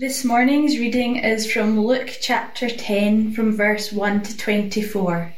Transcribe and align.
This 0.00 0.24
morning's 0.24 0.78
reading 0.78 1.16
is 1.16 1.52
from 1.52 1.78
Luke 1.78 2.16
chapter 2.22 2.70
10, 2.70 3.34
from 3.34 3.54
verse 3.54 3.92
1 3.92 4.22
to 4.22 4.34
24. 4.34 5.34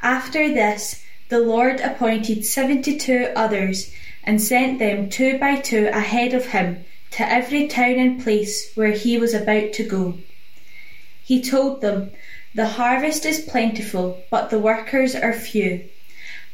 After 0.00 0.54
this, 0.54 1.02
the 1.30 1.40
Lord 1.40 1.80
appointed 1.80 2.46
seventy 2.46 2.96
two 2.96 3.26
others 3.34 3.92
and 4.22 4.40
sent 4.40 4.78
them 4.78 5.10
two 5.10 5.36
by 5.36 5.56
two 5.56 5.88
ahead 5.88 6.32
of 6.32 6.46
him 6.46 6.84
to 7.10 7.28
every 7.28 7.66
town 7.66 7.98
and 7.98 8.22
place 8.22 8.70
where 8.76 8.92
he 8.92 9.18
was 9.18 9.34
about 9.34 9.72
to 9.72 9.82
go. 9.82 10.14
He 11.24 11.42
told 11.42 11.80
them, 11.80 12.12
The 12.54 12.78
harvest 12.78 13.26
is 13.26 13.40
plentiful, 13.40 14.22
but 14.30 14.50
the 14.50 14.60
workers 14.60 15.16
are 15.16 15.32
few. 15.32 15.88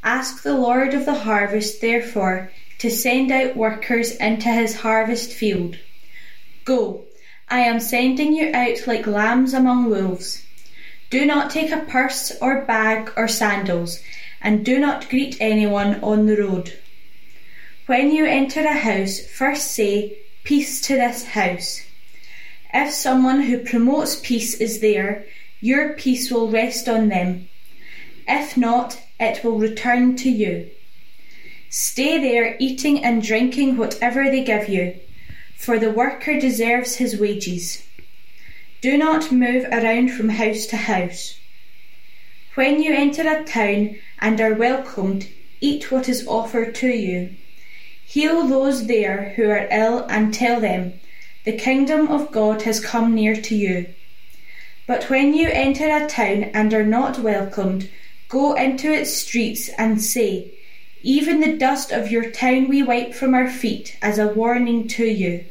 Ask 0.02 0.42
the 0.42 0.56
Lord 0.56 0.94
of 0.94 1.04
the 1.04 1.28
harvest, 1.28 1.82
therefore, 1.82 2.50
to 2.78 2.90
send 2.90 3.30
out 3.32 3.56
workers 3.56 4.12
into 4.16 4.48
his 4.48 4.76
harvest 4.76 5.32
field. 5.32 5.76
Go, 6.64 7.04
I 7.48 7.60
am 7.60 7.80
sending 7.80 8.32
you 8.32 8.50
out 8.54 8.86
like 8.86 9.06
lambs 9.06 9.54
among 9.54 9.90
wolves. 9.90 10.44
Do 11.10 11.24
not 11.24 11.50
take 11.50 11.72
a 11.72 11.78
purse 11.78 12.32
or 12.40 12.62
bag 12.62 13.12
or 13.16 13.26
sandals, 13.26 14.00
and 14.40 14.64
do 14.64 14.78
not 14.78 15.08
greet 15.08 15.36
anyone 15.40 16.00
on 16.02 16.26
the 16.26 16.36
road. 16.36 16.78
When 17.86 18.12
you 18.12 18.26
enter 18.26 18.60
a 18.60 18.74
house, 18.74 19.20
first 19.20 19.72
say, 19.72 20.18
Peace 20.44 20.80
to 20.82 20.94
this 20.94 21.24
house. 21.24 21.82
If 22.72 22.92
someone 22.92 23.42
who 23.42 23.58
promotes 23.58 24.20
peace 24.22 24.54
is 24.60 24.80
there, 24.80 25.24
your 25.60 25.94
peace 25.94 26.30
will 26.30 26.50
rest 26.50 26.88
on 26.88 27.08
them. 27.08 27.48
If 28.26 28.56
not, 28.56 29.00
it 29.18 29.42
will 29.42 29.58
return 29.58 30.16
to 30.16 30.30
you. 30.30 30.70
Stay 31.70 32.18
there 32.18 32.56
eating 32.58 33.04
and 33.04 33.22
drinking 33.22 33.76
whatever 33.76 34.30
they 34.30 34.42
give 34.42 34.70
you, 34.70 34.98
for 35.54 35.78
the 35.78 35.90
worker 35.90 36.40
deserves 36.40 36.96
his 36.96 37.20
wages. 37.20 37.82
Do 38.80 38.96
not 38.96 39.30
move 39.30 39.66
around 39.66 40.12
from 40.12 40.30
house 40.30 40.64
to 40.66 40.76
house. 40.76 41.38
When 42.54 42.82
you 42.82 42.94
enter 42.94 43.28
a 43.28 43.44
town 43.44 43.96
and 44.18 44.40
are 44.40 44.54
welcomed, 44.54 45.28
eat 45.60 45.92
what 45.92 46.08
is 46.08 46.26
offered 46.26 46.74
to 46.76 46.88
you. 46.88 47.34
Heal 48.06 48.46
those 48.46 48.86
there 48.86 49.34
who 49.36 49.50
are 49.50 49.68
ill 49.70 50.06
and 50.08 50.32
tell 50.32 50.60
them, 50.60 50.94
The 51.44 51.52
kingdom 51.52 52.08
of 52.08 52.32
God 52.32 52.62
has 52.62 52.80
come 52.80 53.14
near 53.14 53.36
to 53.36 53.54
you. 53.54 53.92
But 54.86 55.10
when 55.10 55.34
you 55.34 55.50
enter 55.50 55.94
a 55.94 56.06
town 56.06 56.44
and 56.54 56.72
are 56.72 56.86
not 56.86 57.18
welcomed, 57.18 57.90
go 58.30 58.54
into 58.54 58.90
its 58.90 59.12
streets 59.12 59.68
and 59.76 60.00
say, 60.00 60.52
even 61.02 61.40
the 61.40 61.56
dust 61.56 61.92
of 61.92 62.10
your 62.10 62.30
town 62.30 62.68
we 62.68 62.82
wipe 62.82 63.14
from 63.14 63.34
our 63.34 63.48
feet 63.48 63.96
as 64.02 64.18
a 64.18 64.28
warning 64.28 64.88
to 64.88 65.04
you. 65.04 65.44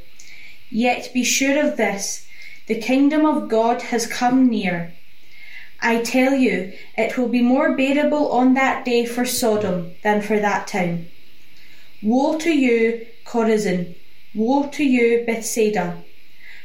Yet 0.69 1.13
be 1.13 1.23
sure 1.23 1.65
of 1.65 1.77
this 1.77 2.27
the 2.67 2.75
kingdom 2.75 3.25
of 3.25 3.47
God 3.47 3.81
has 3.83 4.05
come 4.05 4.49
near. 4.49 4.93
I 5.79 6.01
tell 6.01 6.35
you, 6.35 6.73
it 6.97 7.17
will 7.17 7.29
be 7.29 7.41
more 7.41 7.77
bearable 7.77 8.31
on 8.31 8.55
that 8.55 8.83
day 8.83 9.05
for 9.05 9.25
Sodom 9.25 9.93
than 10.03 10.21
for 10.21 10.39
that 10.39 10.67
town. 10.67 11.07
Woe 12.03 12.37
to 12.39 12.51
you, 12.51 13.05
Chorazin! 13.25 13.95
Woe 14.35 14.67
to 14.67 14.83
you, 14.83 15.23
Bethsaida! 15.25 16.03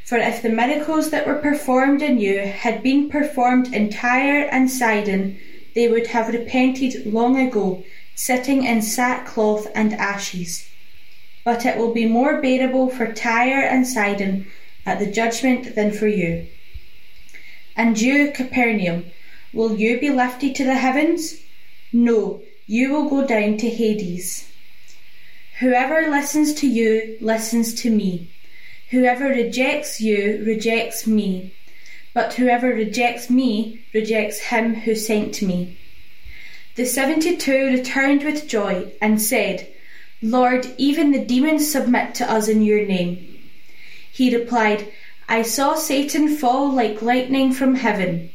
For 0.04 0.18
if 0.18 0.42
the 0.42 0.48
miracles 0.48 1.10
that 1.10 1.26
were 1.26 1.36
performed 1.38 2.02
in 2.02 2.18
you 2.18 2.40
had 2.40 2.82
been 2.82 3.08
performed 3.08 3.72
in 3.72 3.90
Tyre 3.90 4.48
and 4.50 4.68
Sidon, 4.68 5.38
they 5.74 5.86
would 5.86 6.08
have 6.08 6.34
repented 6.34 7.06
long 7.06 7.38
ago 7.38 7.84
sitting 8.22 8.62
in 8.62 8.80
sackcloth 8.80 9.66
and 9.74 9.92
ashes. 9.94 10.68
But 11.44 11.66
it 11.66 11.76
will 11.76 11.92
be 11.92 12.06
more 12.06 12.40
bearable 12.40 12.88
for 12.88 13.12
Tyre 13.12 13.62
and 13.62 13.84
Sidon 13.84 14.46
at 14.86 15.00
the 15.00 15.10
judgment 15.10 15.74
than 15.74 15.90
for 15.90 16.06
you. 16.06 16.46
And 17.76 18.00
you, 18.00 18.30
Capernaum, 18.30 19.06
will 19.52 19.76
you 19.76 19.98
be 19.98 20.10
lifted 20.10 20.54
to 20.54 20.64
the 20.64 20.76
heavens? 20.76 21.42
No, 21.92 22.42
you 22.66 22.92
will 22.92 23.08
go 23.08 23.26
down 23.26 23.56
to 23.56 23.68
Hades. 23.68 24.48
Whoever 25.58 26.08
listens 26.08 26.54
to 26.54 26.68
you 26.68 27.18
listens 27.20 27.74
to 27.82 27.90
me. 27.90 28.30
Whoever 28.90 29.26
rejects 29.26 30.00
you 30.00 30.44
rejects 30.46 31.08
me. 31.08 31.54
But 32.14 32.34
whoever 32.34 32.68
rejects 32.68 33.28
me 33.28 33.84
rejects 33.92 34.38
him 34.38 34.74
who 34.74 34.94
sent 34.94 35.42
me. 35.42 35.76
The 36.74 36.86
seventy 36.86 37.36
two 37.36 37.66
returned 37.66 38.24
with 38.24 38.48
joy, 38.48 38.92
and 39.02 39.20
said, 39.20 39.68
Lord, 40.22 40.72
even 40.78 41.12
the 41.12 41.22
demons 41.22 41.70
submit 41.70 42.14
to 42.14 42.30
us 42.30 42.48
in 42.48 42.62
your 42.62 42.86
name. 42.86 43.40
He 44.10 44.34
replied, 44.34 44.90
I 45.28 45.42
saw 45.42 45.74
Satan 45.74 46.34
fall 46.36 46.72
like 46.72 47.02
lightning 47.02 47.52
from 47.52 47.74
heaven. 47.74 48.30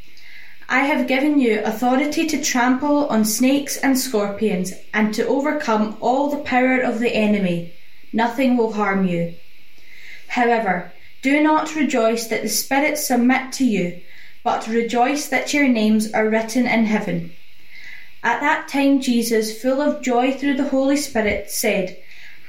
I 0.69 0.81
have 0.81 1.07
given 1.07 1.39
you 1.39 1.61
authority 1.63 2.27
to 2.27 2.43
trample 2.43 3.07
on 3.07 3.25
snakes 3.25 3.77
and 3.77 3.97
scorpions, 3.97 4.73
and 4.93 5.13
to 5.15 5.25
overcome 5.25 5.97
all 5.99 6.29
the 6.29 6.43
power 6.43 6.79
of 6.79 6.99
the 6.99 7.15
enemy. 7.15 7.73
Nothing 8.13 8.55
will 8.55 8.73
harm 8.73 9.07
you. 9.07 9.33
However, 10.27 10.91
do 11.23 11.41
not 11.41 11.75
rejoice 11.75 12.27
that 12.27 12.43
the 12.43 12.49
spirits 12.49 13.07
submit 13.07 13.51
to 13.53 13.65
you, 13.65 13.99
but 14.43 14.67
rejoice 14.67 15.27
that 15.29 15.53
your 15.53 15.67
names 15.67 16.11
are 16.13 16.29
written 16.29 16.67
in 16.67 16.85
heaven. 16.85 17.33
At 18.27 18.41
that 18.41 18.67
time, 18.67 18.99
Jesus, 18.99 19.61
full 19.61 19.79
of 19.79 20.01
joy 20.01 20.33
through 20.33 20.55
the 20.55 20.67
Holy 20.67 20.97
Spirit, 20.97 21.49
said, 21.49 21.97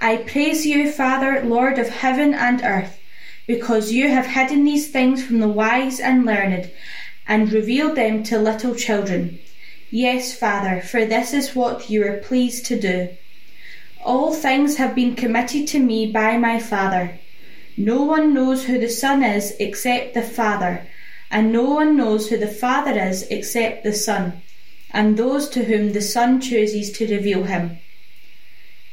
I 0.01 0.17
praise 0.17 0.67
you, 0.67 0.91
Father, 0.91 1.41
Lord 1.45 1.79
of 1.79 1.89
heaven 1.89 2.35
and 2.35 2.61
earth, 2.65 2.99
because 3.47 3.93
you 3.93 4.09
have 4.09 4.27
hidden 4.27 4.65
these 4.65 4.91
things 4.91 5.25
from 5.25 5.39
the 5.39 5.47
wise 5.47 6.01
and 6.01 6.27
learned, 6.27 6.73
and 7.29 7.53
revealed 7.53 7.95
them 7.95 8.25
to 8.25 8.41
little 8.41 8.75
children. 8.75 9.39
Yes, 9.89 10.37
Father, 10.37 10.81
for 10.81 11.07
this 11.07 11.33
is 11.33 11.55
what 11.55 11.89
you 11.89 12.05
are 12.05 12.17
pleased 12.17 12.67
to 12.67 12.81
do. 12.81 13.11
All 14.05 14.35
things 14.35 14.79
have 14.79 14.97
been 14.97 15.15
committed 15.15 15.69
to 15.69 15.79
me 15.79 16.11
by 16.11 16.39
my 16.39 16.59
Father. 16.59 17.21
No 17.77 18.03
one 18.03 18.35
knows 18.35 18.65
who 18.65 18.81
the 18.81 18.89
Son 18.89 19.23
is 19.23 19.55
except 19.61 20.15
the 20.15 20.23
Father, 20.23 20.89
and 21.31 21.53
no 21.53 21.71
one 21.71 21.97
knows 21.97 22.31
who 22.31 22.37
the 22.37 22.49
Father 22.49 22.99
is 22.99 23.23
except 23.31 23.85
the 23.85 23.93
Son 23.93 24.43
and 24.91 25.17
those 25.17 25.49
to 25.51 25.65
whom 25.65 25.93
the 25.93 26.01
Son 26.01 26.41
chooses 26.41 26.91
to 26.93 27.07
reveal 27.07 27.45
him. 27.45 27.79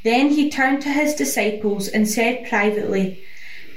Then 0.04 0.30
he 0.30 0.50
turned 0.50 0.82
to 0.84 0.90
his 0.90 1.16
disciples 1.16 1.88
and 1.88 2.08
said 2.08 2.48
privately, 2.48 3.24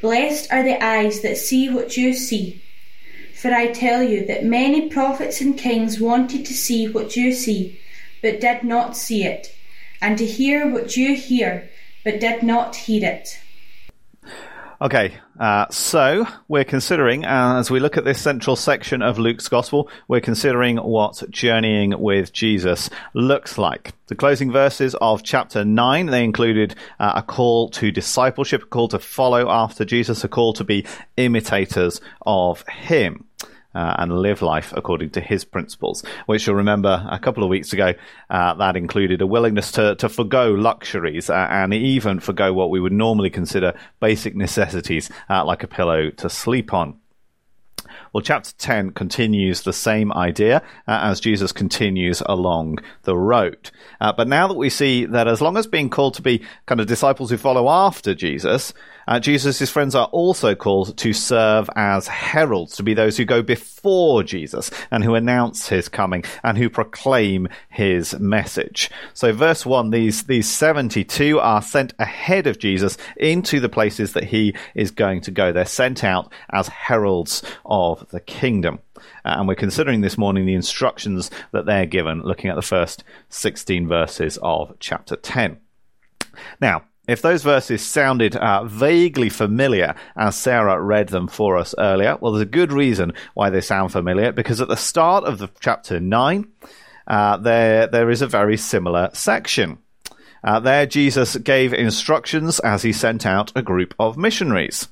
Blessed 0.01 0.53
are 0.53 0.63
the 0.63 0.83
eyes 0.85 1.21
that 1.23 1.39
see 1.39 1.69
what 1.69 1.97
you 1.97 2.13
see. 2.13 2.61
For 3.35 3.53
I 3.53 3.69
tell 3.69 4.03
you 4.03 4.27
that 4.27 4.45
many 4.45 4.89
prophets 4.89 5.41
and 5.41 5.57
kings 5.57 6.01
wanted 6.01 6.45
to 6.47 6.55
see 6.55 6.89
what 6.89 7.17
you 7.17 7.33
see, 7.33 7.81
but 8.21 8.41
did 8.41 8.65
not 8.65 8.97
see 8.97 9.25
it, 9.25 9.55
and 10.03 10.19
to 10.19 10.27
hear 10.27 10.69
what 10.69 10.97
you 10.97 11.15
hear, 11.15 11.71
but 12.05 12.21
did 12.21 12.43
not 12.43 12.77
hear 12.77 13.05
it. 13.05 13.39
Okay, 14.81 15.15
uh, 15.41 15.67
so 15.71 16.25
we're 16.47 16.63
considering, 16.63 17.25
uh, 17.25 17.57
as 17.59 17.69
we 17.69 17.81
look 17.81 17.97
at 17.97 18.05
this 18.05 18.21
central 18.21 18.55
section 18.55 19.03
of 19.03 19.19
Luke's 19.19 19.49
Gospel, 19.49 19.91
we're 20.07 20.21
considering 20.21 20.77
what 20.77 21.21
journeying 21.31 21.99
with 21.99 22.33
Jesus 22.33 22.89
looks 23.13 23.59
like. 23.59 23.93
The 24.07 24.15
closing 24.15 24.53
verses 24.53 24.95
of 25.01 25.25
chapter 25.25 25.65
9, 25.65 26.07
they 26.07 26.23
included 26.23 26.77
uh, 27.01 27.15
a 27.17 27.23
call 27.23 27.71
to 27.71 27.91
discipleship, 27.91 28.63
a 28.63 28.67
call 28.67 28.87
to 28.89 29.01
follow 29.01 29.51
after 29.51 29.85
Jesus, 29.85 30.23
a 30.23 30.29
call 30.29 30.53
to 30.53 30.63
be 30.63 30.87
imitators 31.17 32.01
of 32.25 32.63
him 32.69 33.25
uh, 33.75 33.97
and 33.99 34.19
live 34.19 34.43
life 34.43 34.73
according 34.77 35.11
to 35.11 35.21
his 35.21 35.45
principles. 35.45 36.03
Which 36.27 36.47
you'll 36.47 36.57
remember 36.57 37.07
a 37.11 37.19
couple 37.19 37.43
of 37.43 37.51
weeks 37.51 37.73
ago, 37.73 37.95
uh, 38.31 38.55
that 38.55 38.77
included 38.77 39.21
a 39.23 39.27
willingness 39.27 39.73
to, 39.73 39.95
to 39.97 40.09
forego 40.09 40.51
luxuries 40.53 41.31
uh, 41.31 41.47
and 41.51 41.75
even 41.75 42.21
forego 42.21 42.53
what 42.53 42.71
we 42.71 42.81
would 42.81 42.93
normally 42.93 43.31
consider 43.31 43.75
basic 44.01 44.35
necessities 44.35 45.11
uh, 45.29 45.45
like 45.45 45.63
a 45.63 45.69
pillow 45.69 46.11
to 46.11 46.29
sleep 46.29 46.73
on. 46.73 46.99
Well, 48.13 48.23
chapter 48.23 48.53
10 48.57 48.93
continues 48.93 49.63
the 49.63 49.73
same 49.73 50.13
idea 50.13 50.63
uh, 50.87 51.01
as 51.03 51.21
Jesus 51.21 51.53
continues 51.53 52.23
along 52.25 52.79
the 53.03 53.17
road. 53.17 53.71
Uh, 54.01 54.13
but 54.13 54.29
now 54.29 54.49
that 54.49 54.57
we 54.57 54.71
see 54.71 55.05
that 55.07 55.29
as 55.29 55.41
long 55.41 55.57
as 55.57 55.67
being 55.67 55.91
called 55.91 56.15
to 56.15 56.23
be 56.23 56.43
kind 56.67 56.81
of 56.81 56.87
disciples 56.87 57.31
who 57.31 57.37
follow 57.37 57.69
after 57.69 58.15
Jesus, 58.15 58.73
uh, 59.09 59.19
Jesus' 59.19 59.71
friends 59.71 59.95
are 59.95 60.09
also 60.09 60.55
called 60.55 60.97
to 60.99 61.15
serve 61.15 61.71
as 61.75 62.07
heralds, 62.07 62.77
to 62.77 62.83
be 62.83 62.93
those 62.93 63.17
who 63.17 63.25
go 63.25 63.43
before 63.43 64.23
Jesus 64.23 64.71
and 64.91 65.03
who 65.03 65.15
announce 65.15 65.71
his 65.71 65.89
coming 65.89 66.25
and 66.45 66.59
who 66.59 66.69
proclaim 66.69 67.49
his 67.71 68.19
message. 68.21 68.91
So 69.15 69.33
verse 69.33 69.65
1, 69.65 69.89
these, 69.91 70.25
these 70.25 70.47
72 70.47 71.41
are 71.41 71.63
sent 71.63 71.95
ahead 71.99 72.47
of 72.47 72.59
Jesus 72.59 72.99
into 73.17 73.61
the 73.61 73.71
places 73.71 74.13
that 74.13 74.25
he 74.25 74.55
is 74.75 74.91
going 74.91 75.23
to 75.23 75.31
go. 75.31 75.53
They're 75.53 75.65
sent 75.65 76.05
out 76.05 76.31
as 76.51 76.69
heralds 76.69 77.43
of 77.65 78.07
the 78.11 78.21
kingdom. 78.21 78.81
Uh, 79.25 79.37
and 79.39 79.49
we're 79.49 79.55
considering 79.55 80.03
this 80.03 80.19
morning 80.19 80.45
the 80.45 80.55
instructions 80.55 81.31
that 81.53 81.65
they're 81.65 81.87
given, 81.87 82.21
looking 82.23 82.51
at 82.51 82.57
the 82.57 82.63
first 82.63 83.05
16 83.31 83.89
verses 83.89 84.39
of 84.43 84.77
chapter 84.81 85.17
10. 85.17 85.59
Now, 86.61 86.85
if 87.09 87.23
those 87.23 87.43
verses 87.43 87.83
sounded 87.83 88.37
uh, 88.37 88.65
vaguely 88.65 89.31
familiar 89.31 89.95
as 90.15 90.37
Sarah 90.37 90.81
read 90.81 91.09
them 91.09 91.27
for 91.27 91.57
us 91.57 91.75
earlier, 91.79 92.17
well, 92.21 92.33
there's 92.33 92.43
a 92.43 92.47
good 92.47 92.71
reason 92.71 93.15
why 93.35 93.51
they 93.51 93.63
sound 93.63 93.93
familiar 93.93 94.31
because 94.31 94.61
at 94.61 94.69
the 94.69 94.77
start 94.77 95.25
of 95.25 95.39
the 95.39 95.49
chapter 95.59 95.99
9, 95.99 96.47
uh, 97.07 97.39
there, 97.39 97.87
there 97.87 98.11
is 98.11 98.21
a 98.21 98.27
very 98.27 98.59
similar 98.59 99.09
section. 99.15 99.79
Uh, 100.45 100.61
there, 100.61 100.87
Jesus 100.87 101.37
gave 101.37 101.73
instructions 101.73 102.61
as 102.61 102.83
he 102.83 102.93
sent 102.93 103.27
out 103.27 103.51
a 103.57 103.63
group 103.63 103.95
of 103.99 104.19
missionaries. 104.19 104.89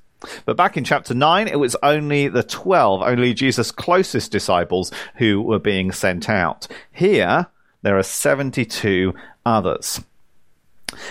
But 0.46 0.56
back 0.56 0.76
in 0.76 0.84
chapter 0.84 1.14
9, 1.14 1.46
it 1.46 1.60
was 1.60 1.76
only 1.82 2.28
the 2.28 2.42
12, 2.42 3.02
only 3.02 3.34
Jesus' 3.34 3.70
closest 3.70 4.32
disciples 4.32 4.90
who 5.16 5.42
were 5.42 5.58
being 5.58 5.92
sent 5.92 6.28
out. 6.28 6.66
Here, 6.90 7.46
there 7.82 7.98
are 7.98 8.02
72 8.02 9.14
others. 9.44 10.00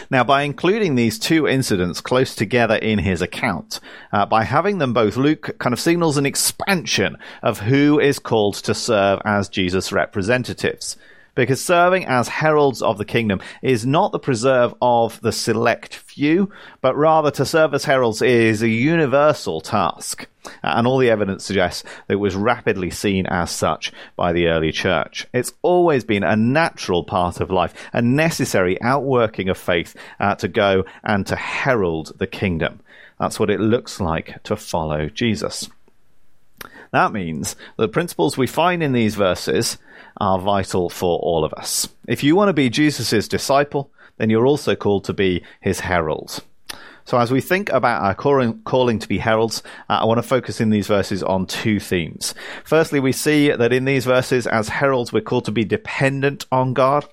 Now, 0.09 0.23
by 0.23 0.43
including 0.43 0.95
these 0.95 1.19
two 1.19 1.47
incidents 1.47 1.99
close 1.99 2.33
together 2.33 2.75
in 2.75 2.99
his 2.99 3.21
account, 3.21 3.79
uh, 4.13 4.25
by 4.25 4.43
having 4.43 4.77
them 4.77 4.93
both, 4.93 5.17
Luke 5.17 5.57
kind 5.59 5.73
of 5.73 5.79
signals 5.79 6.17
an 6.17 6.25
expansion 6.25 7.17
of 7.43 7.59
who 7.59 7.99
is 7.99 8.19
called 8.19 8.55
to 8.55 8.73
serve 8.73 9.19
as 9.25 9.49
Jesus' 9.49 9.91
representatives 9.91 10.97
because 11.35 11.63
serving 11.63 12.05
as 12.05 12.27
heralds 12.27 12.81
of 12.81 12.97
the 12.97 13.05
kingdom 13.05 13.41
is 13.61 13.85
not 13.85 14.11
the 14.11 14.19
preserve 14.19 14.73
of 14.81 15.21
the 15.21 15.31
select 15.31 15.95
few, 15.95 16.51
but 16.81 16.95
rather 16.95 17.29
to 17.31 17.45
serve 17.45 17.73
as 17.73 17.85
heralds 17.85 18.21
is 18.21 18.61
a 18.61 18.69
universal 18.69 19.61
task. 19.61 20.27
And 20.63 20.87
all 20.87 20.97
the 20.97 21.09
evidence 21.09 21.43
suggests 21.43 21.83
that 22.07 22.13
it 22.13 22.17
was 22.17 22.35
rapidly 22.35 22.89
seen 22.89 23.25
as 23.25 23.51
such 23.51 23.91
by 24.15 24.31
the 24.31 24.47
early 24.47 24.71
church. 24.71 25.27
It's 25.33 25.53
always 25.61 26.03
been 26.03 26.23
a 26.23 26.35
natural 26.35 27.03
part 27.03 27.39
of 27.39 27.51
life, 27.51 27.73
a 27.93 28.01
necessary 28.01 28.81
outworking 28.81 29.49
of 29.49 29.57
faith 29.57 29.95
uh, 30.19 30.35
to 30.35 30.47
go 30.47 30.85
and 31.03 31.25
to 31.27 31.35
herald 31.35 32.13
the 32.17 32.27
kingdom. 32.27 32.79
That's 33.19 33.39
what 33.39 33.49
it 33.49 33.59
looks 33.59 33.99
like 33.99 34.43
to 34.43 34.55
follow 34.55 35.09
Jesus. 35.09 35.69
That 36.91 37.11
means 37.11 37.55
the 37.77 37.87
principles 37.87 38.37
we 38.37 38.47
find 38.47 38.81
in 38.81 38.93
these 38.93 39.15
verses 39.15 39.77
are 40.17 40.39
vital 40.39 40.89
for 40.89 41.19
all 41.19 41.43
of 41.43 41.53
us. 41.53 41.89
If 42.07 42.23
you 42.23 42.35
want 42.35 42.49
to 42.49 42.53
be 42.53 42.69
Jesus' 42.69 43.27
disciple, 43.27 43.91
then 44.17 44.29
you're 44.29 44.47
also 44.47 44.75
called 44.75 45.03
to 45.05 45.13
be 45.13 45.43
his 45.61 45.81
herald. 45.81 46.43
So, 47.05 47.19
as 47.19 47.31
we 47.31 47.39
think 47.39 47.69
about 47.69 48.01
our 48.01 48.15
calling 48.15 48.99
to 48.99 49.07
be 49.07 49.19
heralds, 49.19 49.61
uh, 49.89 49.99
I 50.01 50.05
want 50.05 50.17
to 50.17 50.23
focus 50.23 50.59
in 50.59 50.71
these 50.71 50.87
verses 50.87 51.21
on 51.21 51.45
two 51.45 51.79
themes. 51.79 52.33
Firstly, 52.63 52.99
we 52.99 53.11
see 53.11 53.51
that 53.51 53.71
in 53.71 53.85
these 53.85 54.05
verses, 54.05 54.47
as 54.47 54.69
heralds, 54.69 55.13
we're 55.13 55.21
called 55.21 55.45
to 55.45 55.51
be 55.51 55.65
dependent 55.65 56.47
on 56.51 56.73
God. 56.73 57.05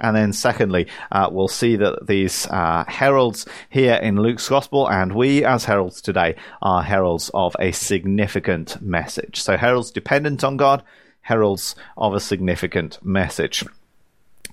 And 0.00 0.16
then, 0.16 0.32
secondly, 0.32 0.88
uh, 1.10 1.28
we'll 1.30 1.48
see 1.48 1.76
that 1.76 2.06
these 2.06 2.46
uh, 2.48 2.84
heralds 2.88 3.46
here 3.70 3.94
in 3.94 4.16
Luke's 4.16 4.48
Gospel, 4.48 4.88
and 4.88 5.14
we 5.14 5.44
as 5.44 5.64
heralds 5.64 6.00
today, 6.00 6.36
are 6.60 6.82
heralds 6.82 7.30
of 7.34 7.54
a 7.58 7.72
significant 7.72 8.80
message. 8.82 9.40
So, 9.40 9.56
heralds 9.56 9.90
dependent 9.90 10.42
on 10.42 10.56
God, 10.56 10.82
heralds 11.22 11.76
of 11.96 12.14
a 12.14 12.20
significant 12.20 12.98
message. 13.04 13.64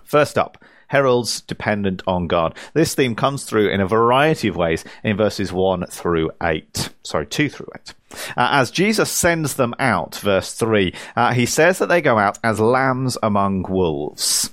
First 0.03 0.37
up, 0.37 0.63
heralds 0.89 1.41
dependent 1.41 2.01
on 2.05 2.27
God. 2.27 2.55
This 2.73 2.93
theme 2.95 3.15
comes 3.15 3.45
through 3.45 3.69
in 3.69 3.79
a 3.79 3.87
variety 3.87 4.47
of 4.47 4.55
ways 4.55 4.83
in 5.03 5.17
verses 5.17 5.53
1 5.53 5.85
through 5.87 6.31
8. 6.41 6.89
Sorry, 7.03 7.25
2 7.25 7.49
through 7.49 7.67
8. 7.75 7.93
Uh, 8.11 8.49
as 8.51 8.71
Jesus 8.71 9.11
sends 9.11 9.53
them 9.53 9.73
out, 9.79 10.15
verse 10.15 10.53
3, 10.55 10.93
uh, 11.15 11.33
he 11.33 11.45
says 11.45 11.77
that 11.77 11.89
they 11.89 12.01
go 12.01 12.17
out 12.17 12.39
as 12.43 12.59
lambs 12.59 13.17
among 13.21 13.63
wolves. 13.69 14.49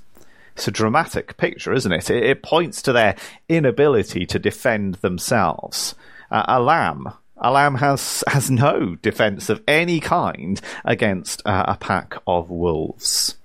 It's 0.57 0.67
a 0.67 0.71
dramatic 0.71 1.37
picture, 1.37 1.75
isn't 1.75 1.93
it? 1.93 2.09
It, 2.09 2.23
it 2.25 2.43
points 2.43 2.81
to 2.83 2.93
their 2.95 3.15
inability 3.47 4.25
to 4.25 4.39
defend 4.39 4.95
themselves. 4.97 5.95
Uh, 6.31 6.45
a 6.49 6.61
lamb 6.61 7.13
a 7.37 7.51
lamb 7.51 7.75
has 7.75 8.25
has 8.27 8.51
no 8.51 8.95
defense 9.03 9.51
of 9.51 9.63
any 9.69 10.01
kind 10.01 10.59
against 10.83 11.43
uh, 11.47 11.67
a 11.69 11.77
pack 11.77 12.15
of 12.27 12.49
wolves. 12.49 13.37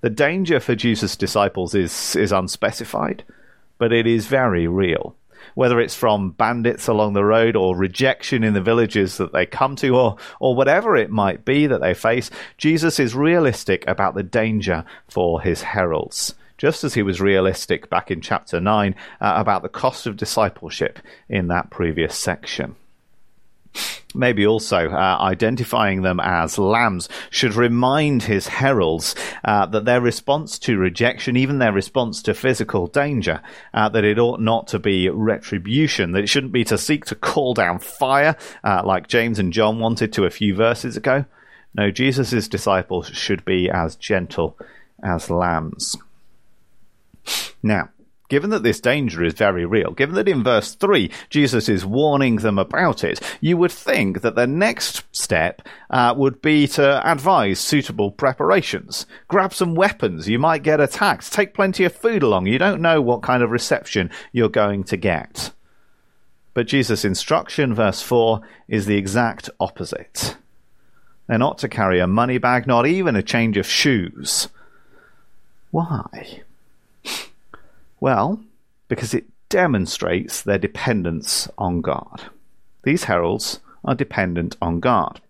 The 0.00 0.10
danger 0.10 0.60
for 0.60 0.76
Jesus' 0.76 1.16
disciples 1.16 1.74
is 1.74 2.14
is 2.14 2.30
unspecified, 2.30 3.24
but 3.76 3.92
it 3.92 4.06
is 4.06 4.26
very 4.26 4.68
real. 4.68 5.16
Whether 5.58 5.80
it's 5.80 5.96
from 5.96 6.30
bandits 6.30 6.86
along 6.86 7.14
the 7.14 7.24
road 7.24 7.56
or 7.56 7.76
rejection 7.76 8.44
in 8.44 8.54
the 8.54 8.60
villages 8.60 9.16
that 9.16 9.32
they 9.32 9.44
come 9.44 9.74
to 9.74 9.96
or 9.96 10.16
or 10.38 10.54
whatever 10.54 10.96
it 10.96 11.10
might 11.10 11.44
be 11.44 11.66
that 11.66 11.80
they 11.80 11.94
face, 11.94 12.30
Jesus 12.58 13.00
is 13.00 13.16
realistic 13.16 13.84
about 13.88 14.14
the 14.14 14.22
danger 14.22 14.84
for 15.08 15.40
his 15.40 15.62
heralds 15.62 16.36
just 16.58 16.84
as 16.84 16.94
he 16.94 17.02
was 17.02 17.20
realistic 17.20 17.90
back 17.90 18.08
in 18.08 18.20
chapter 18.20 18.60
9 18.60 18.94
uh, 19.20 19.32
about 19.36 19.62
the 19.62 19.68
cost 19.68 20.06
of 20.06 20.16
discipleship 20.16 21.00
in 21.28 21.48
that 21.48 21.70
previous 21.70 22.16
section. 22.16 22.76
Maybe 24.14 24.46
also 24.46 24.88
uh, 24.88 25.18
identifying 25.20 26.02
them 26.02 26.18
as 26.20 26.58
lambs 26.58 27.08
should 27.30 27.54
remind 27.54 28.22
his 28.22 28.48
heralds 28.48 29.14
uh, 29.44 29.66
that 29.66 29.84
their 29.84 30.00
response 30.00 30.58
to 30.60 30.78
rejection, 30.78 31.36
even 31.36 31.58
their 31.58 31.72
response 31.72 32.22
to 32.22 32.34
physical 32.34 32.86
danger, 32.86 33.40
uh, 33.74 33.88
that 33.90 34.04
it 34.04 34.18
ought 34.18 34.40
not 34.40 34.66
to 34.68 34.78
be 34.78 35.08
retribution, 35.08 36.12
that 36.12 36.24
it 36.24 36.28
shouldn't 36.28 36.52
be 36.52 36.64
to 36.64 36.78
seek 36.78 37.04
to 37.06 37.14
call 37.14 37.54
down 37.54 37.78
fire 37.78 38.36
uh, 38.64 38.82
like 38.84 39.08
James 39.08 39.38
and 39.38 39.52
John 39.52 39.78
wanted 39.78 40.12
to 40.14 40.24
a 40.24 40.30
few 40.30 40.54
verses 40.54 40.96
ago. 40.96 41.24
No, 41.74 41.90
Jesus' 41.90 42.48
disciples 42.48 43.08
should 43.08 43.44
be 43.44 43.70
as 43.70 43.94
gentle 43.96 44.56
as 45.02 45.30
lambs. 45.30 45.96
Now, 47.62 47.90
Given 48.28 48.50
that 48.50 48.62
this 48.62 48.80
danger 48.80 49.24
is 49.24 49.32
very 49.32 49.64
real, 49.64 49.92
given 49.92 50.14
that 50.16 50.28
in 50.28 50.44
verse 50.44 50.74
3 50.74 51.10
Jesus 51.30 51.68
is 51.68 51.86
warning 51.86 52.36
them 52.36 52.58
about 52.58 53.02
it, 53.02 53.20
you 53.40 53.56
would 53.56 53.72
think 53.72 54.20
that 54.20 54.34
the 54.34 54.46
next 54.46 55.04
step 55.12 55.62
uh, 55.90 56.14
would 56.16 56.42
be 56.42 56.66
to 56.68 57.10
advise 57.10 57.58
suitable 57.58 58.10
preparations. 58.10 59.06
Grab 59.28 59.54
some 59.54 59.74
weapons, 59.74 60.28
you 60.28 60.38
might 60.38 60.62
get 60.62 60.80
attacked. 60.80 61.32
Take 61.32 61.54
plenty 61.54 61.84
of 61.84 61.94
food 61.94 62.22
along, 62.22 62.46
you 62.46 62.58
don't 62.58 62.82
know 62.82 63.00
what 63.00 63.22
kind 63.22 63.42
of 63.42 63.50
reception 63.50 64.10
you're 64.32 64.48
going 64.50 64.84
to 64.84 64.96
get. 64.96 65.52
But 66.52 66.66
Jesus' 66.66 67.04
instruction, 67.04 67.72
verse 67.72 68.02
4, 68.02 68.40
is 68.68 68.86
the 68.86 68.96
exact 68.96 69.48
opposite. 69.60 70.36
They're 71.28 71.38
not 71.38 71.58
to 71.58 71.68
carry 71.68 72.00
a 72.00 72.06
money 72.06 72.38
bag, 72.38 72.66
not 72.66 72.86
even 72.86 73.16
a 73.16 73.22
change 73.22 73.56
of 73.56 73.66
shoes. 73.66 74.48
Why? 75.70 76.42
Well, 78.00 78.40
because 78.88 79.14
it 79.14 79.26
demonstrates 79.48 80.42
their 80.42 80.58
dependence 80.58 81.48
on 81.58 81.80
God. 81.80 82.30
These 82.84 83.04
heralds 83.04 83.60
are 83.84 83.94
dependent 83.94 84.56
on 84.60 84.80
God. 84.80 85.20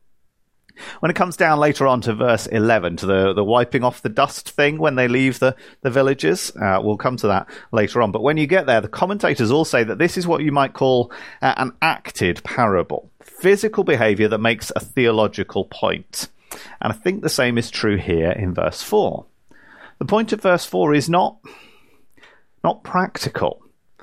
When 1.01 1.11
it 1.11 1.17
comes 1.17 1.37
down 1.37 1.59
later 1.59 1.87
on 1.87 2.01
to 2.03 2.15
verse 2.15 2.47
11, 2.47 2.99
to 2.99 3.07
the, 3.07 3.33
the 3.33 3.45
wiping 3.45 3.83
off 3.83 4.03
the 4.03 4.09
dust 4.09 4.51
thing 4.51 4.79
when 4.79 4.95
they 4.95 5.09
leave 5.09 5.41
the, 5.41 5.57
the 5.83 5.91
villages, 5.91 6.53
uh, 6.61 6.81
we'll 6.83 6.97
come 6.97 7.17
to 7.17 7.27
that 7.29 7.49
later 7.73 8.01
on. 8.01 8.13
But 8.13 8.23
when 8.23 8.37
you 8.37 8.47
get 8.47 8.67
there, 8.67 8.81
the 8.81 8.89
commentators 8.89 9.51
all 9.51 9.65
say 9.65 9.83
that 9.83 9.99
this 9.99 10.17
is 10.17 10.27
what 10.27 10.43
you 10.43 10.53
might 10.53 10.75
call 10.75 11.13
uh, 11.43 11.55
an 11.57 11.73
acted 11.83 12.45
parable 12.45 13.11
physical 13.41 13.85
behavior 13.85 14.29
that 14.29 14.39
makes 14.39 14.73
a 14.75 14.81
theological 14.81 15.65
point. 15.65 16.29
And 16.81 16.93
I 16.93 16.97
think 16.97 17.23
the 17.23 17.29
same 17.29 17.59
is 17.59 17.71
true 17.71 17.97
here 17.97 18.31
in 18.31 18.55
verse 18.55 18.83
4. 18.83 19.25
The 19.99 20.05
point 20.05 20.33
of 20.33 20.41
verse 20.41 20.65
4 20.65 20.95
is 20.95 21.09
not 21.09 21.39
not 22.65 22.83
practical. 22.83 23.63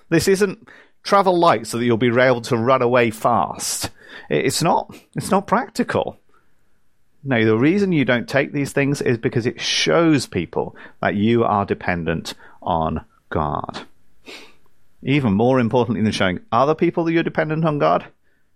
This 0.09 0.27
isn't 0.27 0.67
travel 1.03 1.37
light 1.37 1.67
so 1.67 1.77
that 1.77 1.85
you'll 1.85 1.97
be 1.97 2.07
able 2.07 2.41
to 2.41 2.57
run 2.57 2.81
away 2.81 3.11
fast. 3.11 3.89
It's 4.29 4.61
not. 4.61 4.95
It's 5.15 5.31
not 5.31 5.47
practical. 5.47 6.17
No, 7.23 7.43
the 7.43 7.57
reason 7.57 7.91
you 7.91 8.05
don't 8.05 8.29
take 8.29 8.51
these 8.51 8.71
things 8.71 9.01
is 9.01 9.17
because 9.17 9.45
it 9.45 9.59
shows 9.59 10.27
people 10.27 10.75
that 11.01 11.15
you 11.15 11.43
are 11.43 11.65
dependent 11.65 12.35
on 12.61 13.03
God. 13.29 13.85
Even 15.01 15.33
more 15.33 15.59
importantly 15.59 16.03
than 16.03 16.11
showing 16.11 16.39
other 16.51 16.75
people 16.75 17.03
that 17.03 17.13
you're 17.13 17.23
dependent 17.23 17.65
on 17.65 17.79
God, 17.79 18.05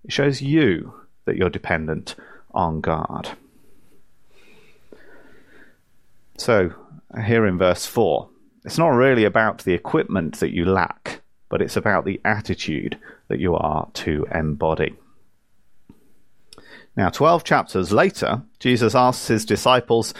it 0.03 0.11
shows 0.11 0.41
you 0.41 0.93
that 1.25 1.35
you're 1.35 1.49
dependent 1.49 2.15
on 2.51 2.81
God. 2.81 3.29
So, 6.37 6.73
here 7.25 7.45
in 7.45 7.57
verse 7.57 7.85
4, 7.85 8.29
it's 8.69 8.77
not 8.77 8.89
really 8.89 9.23
about 9.23 9.63
the 9.63 9.73
equipment 9.73 10.39
that 10.41 10.53
you 10.53 10.63
lack, 10.63 11.21
but 11.49 11.59
it's 11.59 11.75
about 11.75 12.05
the 12.05 12.21
attitude 12.23 12.99
that 13.27 13.39
you 13.39 13.55
are 13.55 13.89
to 13.95 14.27
embody. 14.31 14.95
Now, 16.95 17.09
12 17.09 17.43
chapters 17.43 17.91
later, 17.91 18.43
Jesus 18.59 18.93
asks 18.93 19.27
his 19.27 19.43
disciples, 19.43 20.13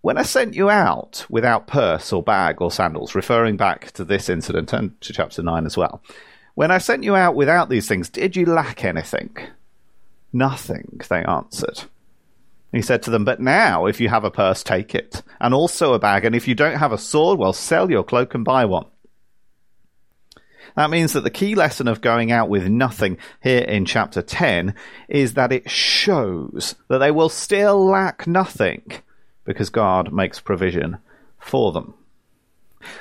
When 0.00 0.18
I 0.18 0.24
sent 0.24 0.54
you 0.54 0.68
out 0.68 1.24
without 1.30 1.68
purse 1.68 2.12
or 2.12 2.20
bag 2.20 2.60
or 2.60 2.72
sandals, 2.72 3.14
referring 3.14 3.56
back 3.56 3.92
to 3.92 4.04
this 4.04 4.28
incident 4.28 4.72
and 4.72 5.00
to 5.02 5.12
chapter 5.12 5.40
9 5.40 5.64
as 5.64 5.76
well, 5.76 6.02
when 6.56 6.72
I 6.72 6.78
sent 6.78 7.04
you 7.04 7.14
out 7.14 7.36
without 7.36 7.68
these 7.68 7.86
things, 7.86 8.08
did 8.08 8.34
you 8.34 8.44
lack 8.44 8.84
anything? 8.84 9.36
Nothing, 10.32 11.00
they 11.08 11.22
answered. 11.22 11.84
He 12.72 12.82
said 12.82 13.02
to 13.04 13.10
them, 13.10 13.24
But 13.24 13.40
now, 13.40 13.86
if 13.86 14.00
you 14.00 14.08
have 14.08 14.24
a 14.24 14.30
purse, 14.30 14.62
take 14.62 14.94
it, 14.94 15.22
and 15.40 15.54
also 15.54 15.94
a 15.94 15.98
bag, 15.98 16.24
and 16.24 16.34
if 16.34 16.46
you 16.46 16.54
don't 16.54 16.76
have 16.76 16.92
a 16.92 16.98
sword, 16.98 17.38
well, 17.38 17.52
sell 17.52 17.90
your 17.90 18.04
cloak 18.04 18.34
and 18.34 18.44
buy 18.44 18.64
one. 18.66 18.86
That 20.76 20.90
means 20.90 21.14
that 21.14 21.22
the 21.22 21.30
key 21.30 21.54
lesson 21.54 21.88
of 21.88 22.00
going 22.00 22.30
out 22.30 22.48
with 22.48 22.68
nothing 22.68 23.18
here 23.42 23.62
in 23.62 23.84
chapter 23.84 24.22
10 24.22 24.74
is 25.08 25.34
that 25.34 25.50
it 25.50 25.68
shows 25.68 26.74
that 26.88 26.98
they 26.98 27.10
will 27.10 27.30
still 27.30 27.84
lack 27.84 28.26
nothing 28.26 28.84
because 29.44 29.70
God 29.70 30.12
makes 30.12 30.40
provision 30.40 30.98
for 31.40 31.72
them. 31.72 31.94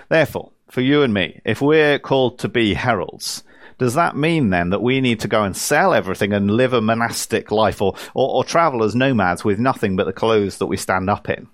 Therefore, 0.09 0.51
for 0.69 0.81
you 0.81 1.03
and 1.03 1.13
me, 1.13 1.41
if 1.45 1.62
we're 1.62 2.00
called 2.00 2.39
to 2.39 2.47
be 2.47 2.74
heralds, 2.74 3.43
does 3.77 3.93
that 3.93 4.15
mean 4.15 4.50
then 4.50 4.69
that 4.72 4.81
we 4.81 5.01
need 5.01 5.19
to 5.19 5.27
go 5.27 5.43
and 5.43 5.55
sell 5.55 5.93
everything 5.93 6.34
and 6.34 6.51
live 6.51 6.74
a 6.74 6.81
monastic 6.81 7.51
life 7.51 7.81
or, 7.81 7.96
or, 8.13 8.29
or 8.29 8.43
travel 8.43 8.84
as 8.84 8.96
nomads 8.96 9.43
with 9.43 9.60
nothing 9.60 9.96
but 9.96 10.05
the 10.05 10.13
clothes 10.13 10.57
that 10.57 10.65
we 10.65 10.77
stand 10.77 11.10
up 11.10 11.29
in? 11.29 11.48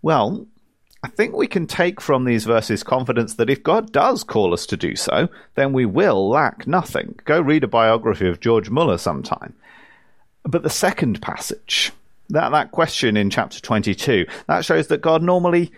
Well, 0.00 0.46
I 1.04 1.08
think 1.08 1.34
we 1.34 1.46
can 1.46 1.66
take 1.66 2.00
from 2.00 2.24
these 2.24 2.44
verses 2.44 2.82
confidence 2.82 3.34
that 3.34 3.50
if 3.50 3.62
God 3.62 3.92
does 3.92 4.22
call 4.22 4.54
us 4.54 4.66
to 4.66 4.76
do 4.76 4.96
so, 4.96 5.28
then 5.56 5.72
we 5.72 5.84
will 5.84 6.28
lack 6.28 6.66
nothing. 6.66 7.18
Go 7.24 7.40
read 7.40 7.64
a 7.64 7.68
biography 7.68 8.28
of 8.28 8.40
George 8.40 8.70
Muller 8.70 8.98
sometime. 8.98 9.54
But 10.44 10.62
the 10.62 10.70
second 10.70 11.20
passage, 11.20 11.92
that, 12.30 12.50
that 12.50 12.70
question 12.70 13.16
in 13.16 13.30
chapter 13.30 13.60
22, 13.60 14.26
that 14.46 14.64
shows 14.64 14.86
that 14.88 15.02
God 15.02 15.22
normally 15.22 15.72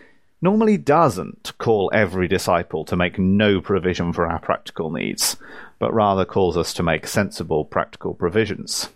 normally 0.44 0.76
doesn't 0.76 1.52
call 1.56 1.90
every 1.94 2.28
disciple 2.28 2.84
to 2.84 2.96
make 2.96 3.18
no 3.18 3.62
provision 3.62 4.12
for 4.12 4.26
our 4.26 4.38
practical 4.38 4.90
needs, 4.90 5.38
but 5.78 5.92
rather 5.94 6.26
calls 6.26 6.54
us 6.54 6.74
to 6.74 6.82
make 6.82 7.06
sensible 7.06 7.64
practical 7.64 8.12
provisions. 8.12 8.90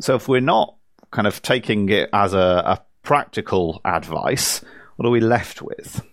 So 0.00 0.16
if 0.16 0.26
we're 0.26 0.40
not 0.40 0.74
kind 1.12 1.28
of 1.28 1.40
taking 1.40 1.88
it 1.88 2.10
as 2.12 2.34
a, 2.34 2.62
a 2.66 2.82
practical 3.04 3.80
advice, 3.84 4.60
what 4.96 5.06
are 5.06 5.12
we 5.12 5.20
left 5.20 5.62
with? 5.62 6.04